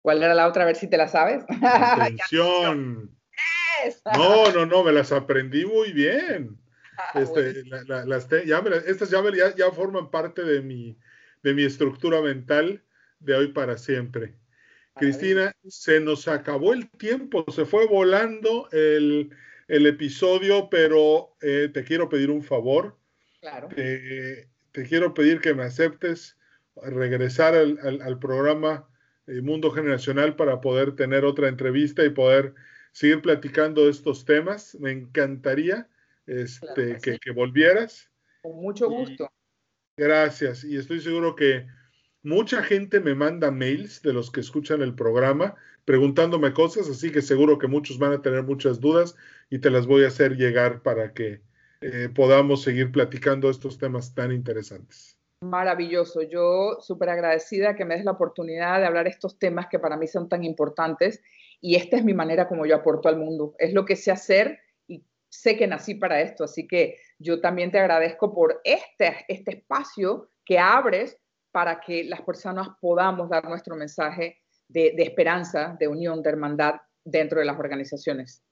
¿Cuál 0.04 0.24
era 0.24 0.36
la 0.36 0.48
otra? 0.48 0.64
A 0.64 0.68
ver 0.68 0.76
si 0.76 0.88
te 0.88 0.96
la 0.96 1.08
sabes. 1.08 1.44
Atención. 1.62 3.18
no, 4.16 4.52
no, 4.52 4.66
no, 4.66 4.84
me 4.84 4.94
las 4.94 5.12
aprendí 5.12 5.66
muy 5.66 5.92
bien. 5.92 6.58
Ah, 6.98 7.22
este, 7.22 7.64
las 7.66 8.28
ya 8.30 8.64
estas 8.88 9.10
ya, 9.10 9.22
ya, 9.56 9.72
forman 9.72 10.10
parte 10.10 10.44
de 10.44 10.62
mi, 10.62 10.98
de 11.44 11.54
mi 11.54 11.64
estructura 11.64 12.22
mental 12.22 12.84
de 13.20 13.36
hoy 13.36 13.48
para 13.50 13.78
siempre. 13.78 14.36
Cristina, 14.96 15.56
se 15.68 16.00
nos 16.00 16.28
acabó 16.28 16.74
el 16.74 16.90
tiempo, 16.90 17.46
se 17.52 17.66
fue 17.66 17.86
volando 17.86 18.68
el, 18.72 19.30
el 19.68 19.86
episodio, 19.86 20.70
pero 20.72 21.36
eh, 21.42 21.70
te 21.72 21.84
quiero 21.84 22.10
pedir 22.10 22.32
un 22.32 22.44
favor. 22.44 22.98
Claro. 23.40 23.70
te 23.70 24.84
quiero 24.90 25.14
pedir 25.14 25.40
que 25.40 25.54
me 25.54 25.64
aceptes 25.64 26.38
regresar 26.84 27.56
al, 27.56 27.80
al, 28.02 28.20
programa 28.20 28.90
eh, 29.28 29.42
Mundo 29.42 29.72
Generacional 29.72 30.36
para 30.36 30.62
poder 30.62 30.96
tener 30.96 31.26
otra 31.26 31.48
entrevista 31.48 32.04
y 32.04 32.10
poder 32.10 32.56
seguir 32.92 33.22
platicando 33.22 33.86
de 33.86 33.92
estos 33.92 34.26
temas. 34.26 34.76
Me 34.80 34.92
encantaría 34.92 35.88
este, 36.28 36.98
que, 37.20 37.32
volvieras. 37.32 38.10
Con 38.42 38.58
mucho 38.58 38.90
gusto. 38.90 39.32
gracias. 39.98 40.64
Y 40.64 40.78
estoy 40.78 41.00
seguro 41.00 41.36
que 41.36 41.66
mucha 42.22 42.62
gente 42.62 43.00
me 43.00 43.16
manda 43.16 43.50
mails 43.50 44.02
de 44.02 44.14
los 44.14 44.32
que 44.32 44.42
escuchan 44.42 44.82
el 44.82 44.94
programa 44.94 45.56
preguntándome 45.86 46.52
cosas, 46.52 46.90
así 46.90 47.12
que 47.14 47.22
seguro 47.22 47.58
que 47.58 47.68
muchos 47.68 47.98
van 47.98 48.12
a 48.12 48.22
tener 48.22 48.44
muchas 48.44 48.82
dudas 48.82 49.16
y 49.50 49.60
te 49.60 49.70
las 49.70 49.88
voy 49.88 50.04
a 50.04 50.08
hacer 50.08 50.36
llegar 50.36 50.82
para 50.82 51.14
que 51.14 51.42
eh, 51.80 52.10
podamos 52.14 52.62
seguir 52.64 52.92
platicando 52.92 53.50
estos 53.50 53.78
temas 53.78 54.14
tan 54.14 54.34
interesantes. 54.34 55.18
Maravilloso. 55.42 56.24
Yo 56.24 56.78
súper 56.82 57.10
agradecida 57.10 57.76
que 57.76 57.86
me 57.86 57.96
des 57.96 58.04
la 58.04 58.12
oportunidad 58.12 58.80
de 58.80 58.86
hablar 58.88 59.08
estos 59.08 59.40
temas 59.40 59.68
que 59.68 59.80
para 59.80 59.96
mí 59.96 60.08
son 60.08 60.28
tan 60.28 60.44
importantes 60.44 61.22
y 61.62 61.76
esta 61.76 61.98
es 61.98 62.04
mi 62.04 62.14
manera 62.14 62.48
como 62.48 62.66
yo 62.66 62.76
aporto 62.76 63.08
al 63.08 63.18
mundo. 63.18 63.56
Es 63.60 63.74
lo 63.74 63.86
que 63.86 63.96
sé 63.96 64.12
hacer 64.12 64.60
sé 65.30 65.58
que 65.58 65.68
nací 65.68 65.96
para 65.96 66.22
esto. 66.22 66.44
Así 66.44 66.68
que 66.68 66.98
yo 67.20 67.42
también 67.42 67.72
te 67.72 67.80
agradezco 67.80 68.34
por 68.34 68.62
este, 68.64 69.26
este 69.28 69.58
espacio 69.58 70.32
que 70.46 70.60
abres 70.60 71.18
para 71.52 71.80
que 71.80 72.04
las 72.04 72.22
personas 72.22 72.68
podamos 72.80 73.30
dar 73.30 73.46
nuestro 73.46 73.76
mensaje 73.76 74.42
de, 74.68 74.94
de 74.96 75.04
esperanza, 75.04 75.76
de 75.80 75.88
unión, 75.88 76.22
de 76.22 76.30
hermandad 76.30 76.76
dentro 77.04 77.40
de 77.40 77.46
las 77.46 77.58
organizaciones. 77.58 78.44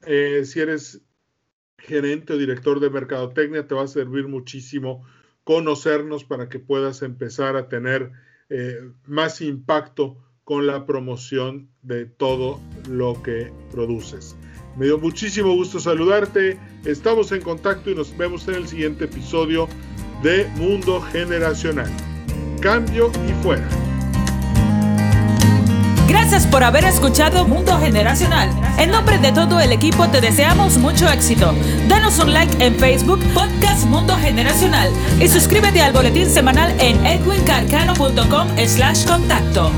Eh, 0.05 0.43
si 0.45 0.59
eres 0.59 1.01
gerente 1.77 2.33
o 2.33 2.37
director 2.37 2.79
de 2.79 2.89
mercadotecnia, 2.89 3.67
te 3.67 3.75
va 3.75 3.83
a 3.83 3.87
servir 3.87 4.27
muchísimo 4.27 5.05
conocernos 5.43 6.23
para 6.25 6.49
que 6.49 6.59
puedas 6.59 7.01
empezar 7.01 7.55
a 7.55 7.69
tener 7.69 8.11
eh, 8.49 8.91
más 9.05 9.41
impacto 9.41 10.17
con 10.43 10.67
la 10.67 10.85
promoción 10.85 11.69
de 11.81 12.05
todo 12.05 12.61
lo 12.89 13.21
que 13.21 13.51
produces. 13.71 14.35
Me 14.77 14.85
dio 14.85 14.99
muchísimo 14.99 15.53
gusto 15.53 15.79
saludarte, 15.79 16.59
estamos 16.85 17.31
en 17.31 17.41
contacto 17.41 17.89
y 17.89 17.95
nos 17.95 18.15
vemos 18.15 18.47
en 18.47 18.55
el 18.55 18.67
siguiente 18.67 19.05
episodio 19.05 19.67
de 20.21 20.45
Mundo 20.55 21.01
Generacional. 21.01 21.91
Cambio 22.61 23.11
y 23.27 23.33
fuera. 23.43 23.67
Gracias 26.07 26.45
por 26.45 26.63
haber 26.63 26.85
escuchado 26.85 27.45
Mundo 27.47 27.77
Generacional. 27.79 28.49
En 28.77 28.91
nombre 28.91 29.17
de 29.17 29.31
todo 29.31 29.59
el 29.59 29.71
equipo 29.71 30.07
te 30.09 30.21
deseamos 30.21 30.77
mucho 30.77 31.09
éxito. 31.09 31.53
Danos 31.87 32.19
un 32.19 32.31
like 32.31 32.63
en 32.63 32.75
Facebook, 32.75 33.19
Podcast 33.33 33.85
Mundo 33.87 34.15
Generacional 34.15 34.91
y 35.19 35.27
suscríbete 35.27 35.81
al 35.81 35.91
boletín 35.91 36.29
semanal 36.29 36.75
en 36.79 37.03
edwincarcano.com 37.03 38.47
slash 38.67 39.07
contacto. 39.07 39.71